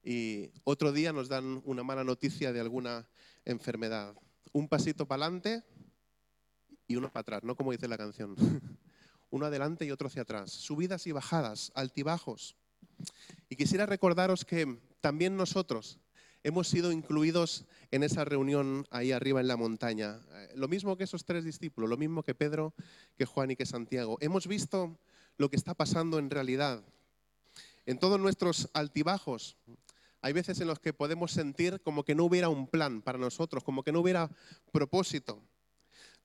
y 0.03 0.51
otro 0.65 0.91
día 0.91 1.13
nos 1.13 1.29
dan 1.29 1.61
una 1.63 1.81
mala 1.81 2.03
noticia 2.03 2.51
de 2.51 2.59
alguna 2.59 3.07
enfermedad. 3.45 4.15
Un 4.51 4.67
pasito 4.67 5.07
para 5.07 5.23
adelante 5.23 5.63
y 6.89 6.97
uno 6.97 7.09
para 7.09 7.21
atrás, 7.21 7.43
no 7.45 7.55
como 7.55 7.71
dice 7.71 7.87
la 7.87 7.97
canción. 7.97 8.35
uno 9.29 9.45
adelante 9.45 9.85
y 9.85 9.91
otro 9.91 10.07
hacia 10.07 10.23
atrás. 10.23 10.51
Subidas 10.51 11.07
y 11.07 11.13
bajadas, 11.13 11.71
altibajos. 11.73 12.57
Y 13.47 13.55
quisiera 13.55 13.85
recordaros 13.85 14.43
que 14.43 14.77
también 14.99 15.37
nosotros 15.37 15.99
hemos 16.43 16.67
sido 16.67 16.91
incluidos 16.91 17.63
en 17.91 18.03
esa 18.03 18.25
reunión 18.25 18.87
ahí 18.91 19.13
arriba 19.13 19.39
en 19.39 19.47
la 19.47 19.55
montaña. 19.55 20.19
Lo 20.53 20.67
mismo 20.67 20.97
que 20.97 21.05
esos 21.05 21.23
tres 21.23 21.45
discípulos, 21.45 21.89
lo 21.89 21.95
mismo 21.95 22.23
que 22.23 22.35
Pedro, 22.35 22.73
que 23.15 23.23
Juan 23.23 23.51
y 23.51 23.55
que 23.55 23.65
Santiago. 23.65 24.17
Hemos 24.19 24.47
visto 24.47 24.99
lo 25.37 25.49
que 25.49 25.55
está 25.55 25.73
pasando 25.75 26.19
en 26.19 26.29
realidad 26.29 26.83
en 27.89 27.97
todos 27.97 28.19
nuestros 28.19 28.69
altibajos, 28.73 29.57
hay 30.21 30.31
veces 30.31 30.61
en 30.61 30.67
los 30.67 30.77
que 30.77 30.93
podemos 30.93 31.31
sentir 31.31 31.81
como 31.81 32.03
que 32.03 32.13
no 32.13 32.25
hubiera 32.25 32.47
un 32.47 32.67
plan 32.67 33.01
para 33.01 33.17
nosotros, 33.17 33.63
como 33.63 33.81
que 33.81 33.91
no 33.91 34.01
hubiera 34.01 34.29
propósito. 34.71 35.41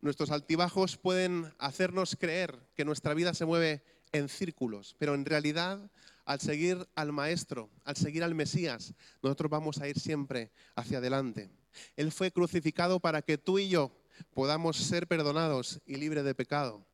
Nuestros 0.03 0.31
altibajos 0.31 0.99
pueden 0.99 1.51
hacernos 1.59 2.17
creer 2.21 2.69
que 2.75 2.85
nuestra 2.85 3.15
vida 3.15 3.33
se 3.33 3.47
mueve 3.47 3.83
en 4.13 4.29
círculos, 4.29 4.95
pero 4.99 5.15
en 5.15 5.25
realidad 5.25 5.91
al 6.27 6.39
seguir 6.39 6.87
al 6.97 7.13
Maestro, 7.13 7.71
al 7.85 7.97
seguir 7.97 8.25
al 8.25 8.35
Mesías, 8.35 8.93
nosotros 9.23 9.51
vamos 9.51 9.79
a 9.79 9.89
ir 9.89 9.99
siempre 9.99 10.53
hacia 10.75 10.99
adelante. 10.99 11.51
Él 11.97 12.13
fue 12.13 12.31
crucificado 12.31 13.01
para 13.01 13.23
que 13.23 13.39
tú 13.39 13.59
y 13.59 13.71
yo 13.71 13.91
podamos 14.35 14.77
ser 14.77 15.07
perdonados 15.07 15.81
y 15.87 15.95
libres 15.95 16.25
de 16.25 16.35
pecado. 16.35 16.85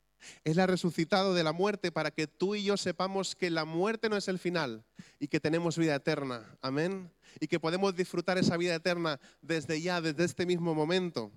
Él 0.44 0.58
ha 0.60 0.66
resucitado 0.66 1.34
de 1.34 1.44
la 1.44 1.52
muerte 1.52 1.92
para 1.92 2.10
que 2.10 2.26
tú 2.26 2.54
y 2.54 2.64
yo 2.64 2.76
sepamos 2.76 3.34
que 3.34 3.50
la 3.50 3.64
muerte 3.64 4.08
no 4.08 4.16
es 4.16 4.28
el 4.28 4.38
final 4.38 4.84
y 5.18 5.28
que 5.28 5.40
tenemos 5.40 5.78
vida 5.78 5.94
eterna. 5.94 6.56
Amén. 6.60 7.10
Y 7.40 7.46
que 7.46 7.60
podemos 7.60 7.94
disfrutar 7.94 8.38
esa 8.38 8.56
vida 8.56 8.74
eterna 8.74 9.20
desde 9.40 9.80
ya, 9.80 10.00
desde 10.00 10.24
este 10.24 10.46
mismo 10.46 10.74
momento. 10.74 11.30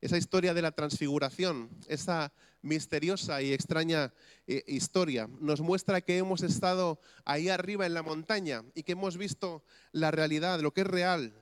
Esa 0.00 0.18
historia 0.18 0.52
de 0.52 0.62
la 0.62 0.72
transfiguración, 0.72 1.70
esa 1.88 2.32
misteriosa 2.60 3.40
y 3.40 3.52
extraña 3.52 4.12
eh, 4.46 4.62
historia, 4.66 5.28
nos 5.40 5.60
muestra 5.60 6.00
que 6.00 6.18
hemos 6.18 6.42
estado 6.42 7.00
ahí 7.24 7.48
arriba 7.48 7.86
en 7.86 7.94
la 7.94 8.02
montaña 8.02 8.64
y 8.74 8.82
que 8.82 8.92
hemos 8.92 9.16
visto 9.16 9.62
la 9.92 10.10
realidad, 10.10 10.60
lo 10.60 10.72
que 10.72 10.82
es 10.82 10.86
real. 10.86 11.32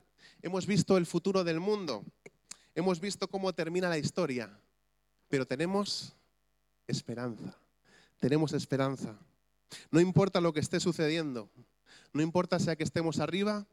Hemos 0.41 0.67
visto 0.67 0.97
el 0.97 1.05
futuro 1.05 1.43
del 1.43 1.59
mundo. 1.59 2.05
Hemos 2.75 2.99
visto 2.99 3.27
cómo 3.27 3.53
termina 3.53 3.89
la 3.89 3.97
historia. 3.97 4.49
Pero 5.29 5.45
tenemos 5.47 6.15
esperanza. 6.87 7.57
Tenemos 8.19 8.53
esperanza. 8.53 9.17
No 9.91 9.99
importa 9.99 10.41
lo 10.41 10.53
que 10.53 10.59
esté 10.59 10.79
sucediendo, 10.79 11.49
no 12.13 12.21
importa 12.21 12.59
sea 12.59 12.75
que 12.75 12.83
estemos 12.83 13.19
arriba 13.19 13.65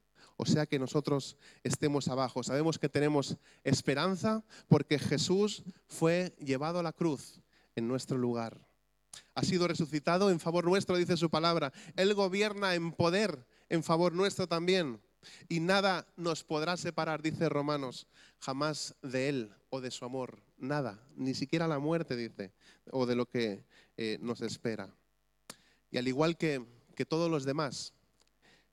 o 0.42 0.46
sea 0.46 0.64
que 0.64 0.78
nosotros 0.78 1.36
estemos 1.62 2.08
abajo. 2.08 2.42
Sabemos 2.42 2.78
que 2.78 2.88
tenemos 2.88 3.36
esperanza 3.62 4.42
porque 4.68 4.98
Jesús 4.98 5.62
fue 5.86 6.34
llevado 6.38 6.78
a 6.78 6.82
la 6.82 6.94
cruz 6.94 7.42
en 7.76 7.86
nuestro 7.86 8.16
lugar. 8.16 8.58
Ha 9.34 9.44
sido 9.44 9.68
resucitado 9.68 10.30
en 10.30 10.40
favor 10.40 10.64
nuestro, 10.64 10.96
dice 10.96 11.18
su 11.18 11.28
palabra. 11.28 11.74
Él 11.94 12.14
gobierna 12.14 12.74
en 12.74 12.92
poder 12.92 13.44
en 13.68 13.82
favor 13.82 14.14
nuestro 14.14 14.46
también. 14.46 14.98
Y 15.48 15.60
nada 15.60 16.06
nos 16.16 16.44
podrá 16.44 16.76
separar, 16.76 17.22
dice 17.22 17.48
Romanos, 17.48 18.06
jamás 18.38 18.94
de 19.02 19.28
Él 19.28 19.54
o 19.68 19.80
de 19.80 19.90
su 19.90 20.04
amor. 20.04 20.42
Nada, 20.58 21.02
ni 21.16 21.34
siquiera 21.34 21.68
la 21.68 21.78
muerte, 21.78 22.16
dice, 22.16 22.52
o 22.90 23.06
de 23.06 23.16
lo 23.16 23.26
que 23.26 23.64
eh, 23.96 24.18
nos 24.20 24.40
espera. 24.42 24.94
Y 25.90 25.98
al 25.98 26.08
igual 26.08 26.36
que, 26.36 26.64
todos 27.08 27.30
los 27.30 27.46
demás 27.46 27.94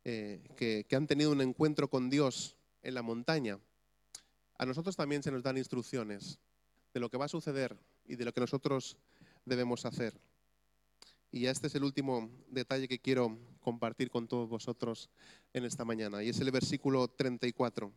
eh, 0.04 0.42
que, 0.58 0.86
que 0.90 0.96
han 0.98 1.08
tenido 1.08 1.32
un 1.32 1.40
encuentro 1.40 1.90
con 1.90 2.10
Dios 2.10 2.58
en 2.82 2.94
la 2.94 3.02
montaña, 3.02 3.58
a 4.58 4.66
nosotros 4.66 4.98
también 4.98 5.24
se 5.24 5.32
nos 5.32 5.44
dan 5.44 5.58
instrucciones 5.58 6.38
de 6.94 7.00
lo 7.00 7.10
que 7.10 7.18
va 7.18 7.26
a 7.26 7.30
suceder 7.30 7.78
y 8.06 8.16
de 8.18 8.26
lo 8.26 8.34
que 8.34 8.42
nosotros 8.42 8.98
debemos 9.46 9.86
hacer. 9.86 10.14
Y 11.32 11.46
este 11.46 11.68
es 11.68 11.76
el 11.76 11.84
último 11.84 12.30
detalle 12.50 12.88
que 12.88 13.00
quiero 13.00 13.38
compartir 13.68 14.10
con 14.10 14.30
todos 14.30 14.48
vosotros 14.48 15.10
en 15.52 15.66
esta 15.66 15.84
mañana, 15.84 16.24
y 16.24 16.30
es 16.30 16.40
el 16.40 16.52
versículo 16.52 17.10
34. 17.10 17.92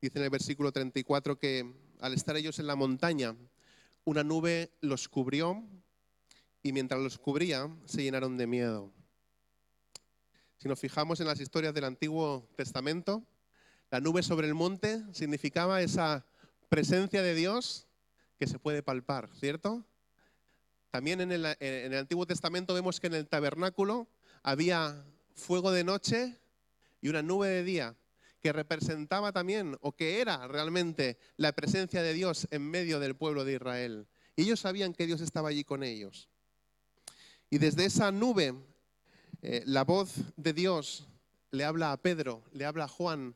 Dice 0.00 0.18
en 0.20 0.24
el 0.24 0.30
versículo 0.30 0.70
34 0.70 1.36
que 1.40 1.74
al 2.00 2.14
estar 2.14 2.36
ellos 2.36 2.60
en 2.60 2.68
la 2.68 2.76
montaña, 2.76 3.34
una 4.04 4.22
nube 4.22 4.70
los 4.80 5.08
cubrió 5.08 5.60
y 6.62 6.72
mientras 6.72 7.00
los 7.00 7.18
cubría 7.18 7.68
se 7.84 8.04
llenaron 8.04 8.36
de 8.36 8.46
miedo. 8.46 8.92
Si 10.58 10.68
nos 10.68 10.78
fijamos 10.78 11.18
en 11.18 11.26
las 11.26 11.40
historias 11.40 11.74
del 11.74 11.86
Antiguo 11.86 12.48
Testamento, 12.54 13.24
la 13.90 13.98
nube 13.98 14.22
sobre 14.22 14.46
el 14.46 14.54
monte 14.54 15.02
significaba 15.10 15.82
esa 15.82 16.24
presencia 16.68 17.22
de 17.22 17.34
Dios 17.34 17.88
que 18.38 18.46
se 18.46 18.60
puede 18.60 18.84
palpar, 18.84 19.30
¿cierto? 19.34 19.84
También 20.92 21.20
en 21.20 21.32
el, 21.32 21.44
en 21.58 21.92
el, 21.92 21.98
Antiguo 21.98 22.24
Testamento 22.24 22.72
vemos 22.72 23.00
que 23.00 23.08
en 23.08 23.14
el 23.14 23.26
tabernáculo 23.26 24.06
había 24.44 25.04
fuego 25.34 25.72
de 25.72 25.82
noche 25.82 26.38
y 27.00 27.08
una 27.08 27.22
nube 27.22 27.48
de 27.48 27.64
día 27.64 27.96
que 28.40 28.52
representaba 28.52 29.32
también 29.32 29.76
o 29.80 29.96
que 29.96 30.20
era 30.20 30.46
realmente 30.46 31.18
la 31.36 31.52
presencia 31.52 32.02
de 32.02 32.12
Dios 32.12 32.46
en 32.50 32.62
medio 32.70 33.00
del 33.00 33.16
pueblo 33.16 33.44
de 33.44 33.54
Israel. 33.54 34.06
Y 34.36 34.42
ellos 34.42 34.60
sabían 34.60 34.92
que 34.92 35.06
Dios 35.06 35.22
estaba 35.22 35.48
allí 35.48 35.64
con 35.64 35.82
ellos. 35.82 36.28
Y 37.48 37.58
desde 37.58 37.86
esa 37.86 38.12
nube, 38.12 38.54
eh, 39.42 39.62
la 39.64 39.82
voz 39.82 40.14
de 40.36 40.52
Dios 40.52 41.08
le 41.50 41.64
habla 41.64 41.92
a 41.92 41.96
Pedro, 41.96 42.44
le 42.52 42.66
habla 42.66 42.84
a 42.84 42.88
Juan, 42.88 43.34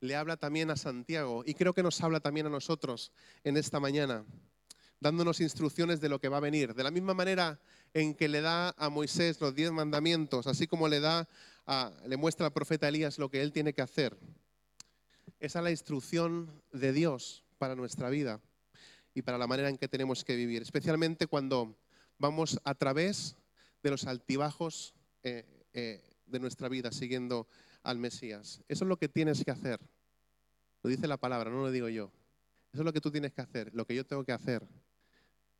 le 0.00 0.16
habla 0.16 0.36
también 0.36 0.70
a 0.70 0.76
Santiago 0.76 1.44
y 1.46 1.54
creo 1.54 1.72
que 1.72 1.82
nos 1.82 2.00
habla 2.02 2.20
también 2.20 2.46
a 2.46 2.50
nosotros 2.50 3.12
en 3.44 3.56
esta 3.56 3.78
mañana 3.78 4.24
dándonos 5.00 5.40
instrucciones 5.40 6.00
de 6.00 6.08
lo 6.08 6.20
que 6.20 6.28
va 6.28 6.38
a 6.38 6.40
venir. 6.40 6.74
De 6.74 6.82
la 6.82 6.90
misma 6.90 7.14
manera 7.14 7.60
en 7.94 8.14
que 8.14 8.28
le 8.28 8.40
da 8.40 8.74
a 8.76 8.88
Moisés 8.88 9.40
los 9.40 9.54
diez 9.54 9.70
mandamientos, 9.70 10.46
así 10.46 10.66
como 10.66 10.88
le, 10.88 11.00
da 11.00 11.28
le 12.06 12.16
muestra 12.16 12.46
al 12.46 12.52
profeta 12.52 12.88
Elías 12.88 13.18
lo 13.18 13.30
que 13.30 13.42
él 13.42 13.52
tiene 13.52 13.72
que 13.72 13.82
hacer. 13.82 14.16
Esa 15.40 15.58
es 15.60 15.64
la 15.64 15.70
instrucción 15.70 16.50
de 16.72 16.92
Dios 16.92 17.44
para 17.58 17.76
nuestra 17.76 18.10
vida 18.10 18.40
y 19.14 19.22
para 19.22 19.38
la 19.38 19.46
manera 19.46 19.68
en 19.68 19.76
que 19.76 19.88
tenemos 19.88 20.24
que 20.24 20.36
vivir, 20.36 20.62
especialmente 20.62 21.26
cuando 21.26 21.76
vamos 22.18 22.60
a 22.64 22.74
través 22.74 23.36
de 23.82 23.90
los 23.90 24.06
altibajos 24.06 24.94
eh, 25.22 25.44
eh, 25.72 26.02
de 26.26 26.40
nuestra 26.40 26.68
vida 26.68 26.90
siguiendo 26.90 27.46
al 27.82 27.98
Mesías. 27.98 28.60
Eso 28.68 28.84
es 28.84 28.88
lo 28.88 28.96
que 28.96 29.08
tienes 29.08 29.44
que 29.44 29.50
hacer. 29.50 29.80
Lo 30.82 30.90
dice 30.90 31.06
la 31.06 31.16
palabra, 31.16 31.50
no 31.50 31.62
lo 31.62 31.70
digo 31.70 31.88
yo. 31.88 32.10
Eso 32.72 32.82
es 32.82 32.84
lo 32.84 32.92
que 32.92 33.00
tú 33.00 33.10
tienes 33.10 33.32
que 33.32 33.40
hacer, 33.40 33.70
lo 33.74 33.86
que 33.86 33.94
yo 33.94 34.04
tengo 34.04 34.24
que 34.24 34.32
hacer. 34.32 34.66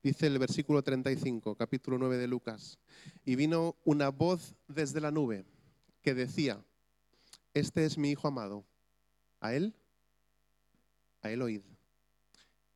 Dice 0.08 0.26
el 0.26 0.38
versículo 0.38 0.82
35, 0.82 1.54
capítulo 1.54 1.98
9 1.98 2.16
de 2.16 2.26
Lucas. 2.26 2.78
Y 3.26 3.36
vino 3.36 3.76
una 3.84 4.08
voz 4.08 4.54
desde 4.66 5.02
la 5.02 5.10
nube 5.10 5.44
que 6.00 6.14
decía, 6.14 6.64
este 7.52 7.84
es 7.84 7.98
mi 7.98 8.12
Hijo 8.12 8.26
amado. 8.26 8.64
¿A 9.38 9.52
él? 9.52 9.74
A 11.20 11.30
él 11.30 11.42
oíd. 11.42 11.60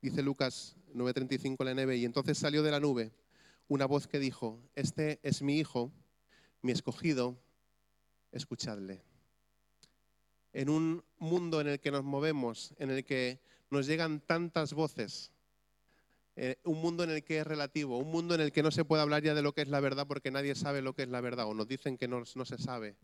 Dice 0.02 0.20
Lucas 0.20 0.76
9:35 0.92 1.64
la 1.64 1.72
neve, 1.72 1.96
y 1.96 2.04
entonces 2.04 2.36
salió 2.36 2.62
de 2.62 2.70
la 2.70 2.80
nube 2.80 3.14
una 3.66 3.86
voz 3.86 4.06
que 4.06 4.18
dijo, 4.18 4.60
este 4.74 5.18
es 5.22 5.40
mi 5.40 5.58
Hijo, 5.58 5.90
mi 6.60 6.72
escogido, 6.72 7.38
escuchadle. 8.30 9.02
En 10.52 10.68
un 10.68 11.02
mundo 11.16 11.62
en 11.62 11.68
el 11.68 11.80
que 11.80 11.92
nos 11.92 12.04
movemos, 12.04 12.74
en 12.76 12.90
el 12.90 13.06
que 13.06 13.40
nos 13.70 13.86
llegan 13.86 14.20
tantas 14.20 14.74
voces, 14.74 15.31
eh, 16.34 16.56
un 16.64 16.80
mundo 16.80 17.04
en 17.04 17.10
el 17.10 17.22
que 17.24 17.40
es 17.40 17.46
relativo, 17.46 17.98
un 17.98 18.10
mundo 18.10 18.34
en 18.34 18.40
el 18.40 18.52
que 18.52 18.62
no 18.62 18.70
se 18.70 18.84
puede 18.86 19.02
hablar 19.02 19.22
ya 19.22 19.34
de 19.34 19.42
lo 19.42 19.52
que 19.52 19.60
es 19.62 19.68
la 19.68 19.80
verdad 19.80 20.06
porque 20.06 20.30
nadie 20.30 20.54
sabe 20.54 20.80
lo 20.80 20.94
que 20.94 21.02
es 21.02 21.08
la 21.08 21.20
verdad 21.20 21.46
o 21.46 21.54
nos 21.54 21.68
dicen 21.68 21.98
que 21.98 22.08
no, 22.08 22.24
se 22.24 22.58
sabe. 22.58 22.96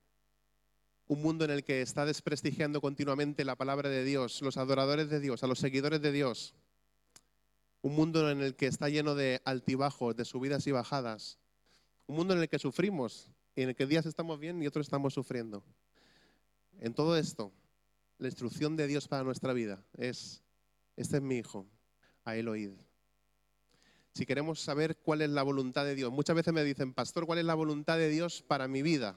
Un 1.07 1.23
mundo 1.23 1.45
en 1.45 1.51
el 1.51 1.65
que 1.65 1.83
está 1.83 2.07
desprestigiando 2.07 2.81
continuamente 2.81 3.45
la 3.45 3.57
palabra 3.57 3.91
de 3.91 4.05
Dios, 4.05 4.41
los 4.41 4.57
adoradores 4.57 5.11
de 5.11 5.21
Dios, 5.21 5.43
a 5.43 5.47
los 5.47 5.59
seguidores 5.59 6.01
de 6.01 6.13
Dios. 6.13 6.55
Un 7.83 7.95
mundo 7.95 8.31
en 8.31 8.41
el 8.41 8.57
que 8.57 8.67
está 8.67 8.89
lleno 8.89 9.15
de 9.15 9.41
altibajos, 9.45 10.17
de 10.17 10.25
subidas 10.25 10.67
y 10.67 10.73
bajadas. 10.73 11.39
Un 12.07 12.17
mundo 12.17 12.35
en 12.35 12.41
el 12.41 12.49
que 12.49 12.59
sufrimos 12.59 13.31
y 13.55 13.63
en 13.63 13.71
el 13.71 13.77
que 13.77 13.87
días 13.87 14.07
estamos 14.07 14.41
bien 14.41 14.63
y 14.63 14.67
otros 14.67 14.87
estamos 14.87 15.15
sufriendo. 15.15 15.63
En 16.81 16.95
todo 16.95 17.17
esto, 17.17 17.53
la 18.19 18.29
instrucción 18.29 18.77
de 18.77 18.87
Dios 18.87 19.07
para 19.07 19.23
nuestra 19.23 19.53
vida 19.53 19.83
es, 19.97 20.43
este 20.97 21.17
es 21.19 21.23
mi 21.23 21.37
hijo, 21.37 21.67
a 22.25 22.37
él 22.37 22.49
oíd 22.49 22.73
si 24.19 24.27
queremos 24.27 24.59
saber 24.59 24.97
cuál 24.97 25.23
es 25.23 25.31
la 25.31 25.45
voluntad 25.45 25.85
de 25.85 25.95
Dios. 25.95 26.11
Muchas 26.11 26.35
veces 26.35 26.53
me 26.53 26.65
dicen, 26.65 26.93
pastor, 26.93 27.25
¿cuál 27.25 27.39
es 27.39 27.45
la 27.45 27.55
voluntad 27.55 27.99
de 27.99 28.09
Dios 28.09 28.43
para 28.43 28.67
mi 28.67 28.83
vida? 28.83 29.17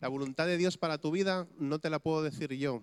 La 0.00 0.08
voluntad 0.08 0.46
de 0.46 0.56
Dios 0.56 0.78
para 0.78 0.96
tu 0.96 1.10
vida 1.10 1.46
no 1.58 1.80
te 1.80 1.90
la 1.90 1.98
puedo 1.98 2.22
decir 2.22 2.50
yo, 2.54 2.82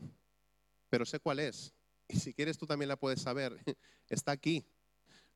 pero 0.91 1.05
sé 1.05 1.19
cuál 1.19 1.39
es. 1.39 1.73
Y 2.07 2.17
si 2.17 2.35
quieres 2.35 2.59
tú 2.59 2.67
también 2.67 2.87
la 2.87 2.97
puedes 2.97 3.19
saber. 3.19 3.57
Está 4.09 4.31
aquí. 4.31 4.63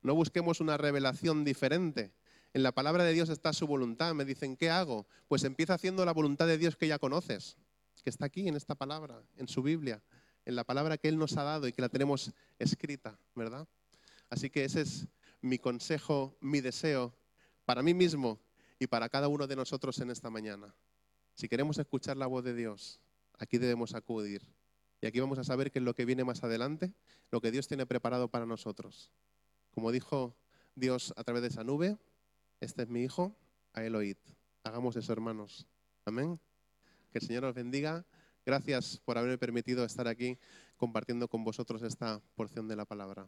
No 0.03 0.13
busquemos 0.13 0.61
una 0.61 0.77
revelación 0.77 1.43
diferente. 1.43 2.13
En 2.53 2.61
la 2.61 2.73
palabra 2.73 3.03
de 3.03 3.13
Dios 3.13 3.29
está 3.29 3.51
su 3.51 3.65
voluntad. 3.65 4.13
Me 4.13 4.23
dicen, 4.23 4.55
¿qué 4.55 4.69
hago? 4.69 5.07
Pues 5.27 5.45
empieza 5.45 5.73
haciendo 5.73 6.05
la 6.05 6.13
voluntad 6.13 6.45
de 6.45 6.59
Dios 6.59 6.75
que 6.75 6.87
ya 6.87 6.99
conoces, 6.99 7.57
que 8.03 8.11
está 8.11 8.27
aquí 8.27 8.47
en 8.47 8.55
esta 8.55 8.75
palabra, 8.75 9.23
en 9.35 9.47
su 9.47 9.63
Biblia, 9.63 10.03
en 10.45 10.55
la 10.55 10.63
palabra 10.63 10.99
que 10.99 11.07
Él 11.07 11.17
nos 11.17 11.35
ha 11.37 11.43
dado 11.43 11.67
y 11.67 11.73
que 11.73 11.81
la 11.81 11.89
tenemos 11.89 12.31
escrita, 12.59 13.17
¿verdad? 13.33 13.67
Así 14.29 14.51
que 14.51 14.63
ese 14.63 14.81
es 14.81 15.07
mi 15.41 15.57
consejo, 15.57 16.37
mi 16.41 16.61
deseo 16.61 17.13
para 17.65 17.83
mí 17.83 17.93
mismo 17.93 18.39
y 18.79 18.87
para 18.87 19.09
cada 19.09 19.27
uno 19.27 19.47
de 19.47 19.55
nosotros 19.55 19.99
en 19.99 20.09
esta 20.09 20.29
mañana. 20.29 20.73
Si 21.35 21.47
queremos 21.47 21.77
escuchar 21.77 22.17
la 22.17 22.27
voz 22.27 22.43
de 22.43 22.55
Dios, 22.55 23.01
aquí 23.37 23.57
debemos 23.57 23.93
acudir. 23.93 24.41
Y 25.01 25.05
aquí 25.05 25.19
vamos 25.19 25.37
a 25.37 25.43
saber 25.43 25.71
qué 25.71 25.79
es 25.79 25.85
lo 25.85 25.93
que 25.93 26.05
viene 26.05 26.23
más 26.23 26.43
adelante, 26.43 26.93
lo 27.29 27.41
que 27.41 27.51
Dios 27.51 27.67
tiene 27.67 27.85
preparado 27.85 28.29
para 28.29 28.45
nosotros. 28.45 29.11
Como 29.71 29.91
dijo 29.91 30.35
Dios 30.75 31.13
a 31.15 31.23
través 31.23 31.43
de 31.43 31.49
esa 31.49 31.63
nube, 31.63 31.97
este 32.59 32.83
es 32.83 32.89
mi 32.89 33.03
hijo, 33.03 33.35
a 33.73 33.83
él 33.83 33.95
oíd. 33.95 34.17
Hagamos 34.63 34.95
eso, 34.95 35.13
hermanos. 35.13 35.67
Amén. 36.05 36.39
Que 37.11 37.19
el 37.19 37.27
Señor 37.27 37.45
os 37.45 37.53
bendiga. 37.53 38.05
Gracias 38.45 39.01
por 39.05 39.17
haberme 39.17 39.37
permitido 39.37 39.85
estar 39.85 40.07
aquí 40.07 40.39
compartiendo 40.77 41.27
con 41.27 41.43
vosotros 41.43 41.83
esta 41.83 42.21
porción 42.35 42.67
de 42.67 42.75
la 42.75 42.85
palabra. 42.85 43.27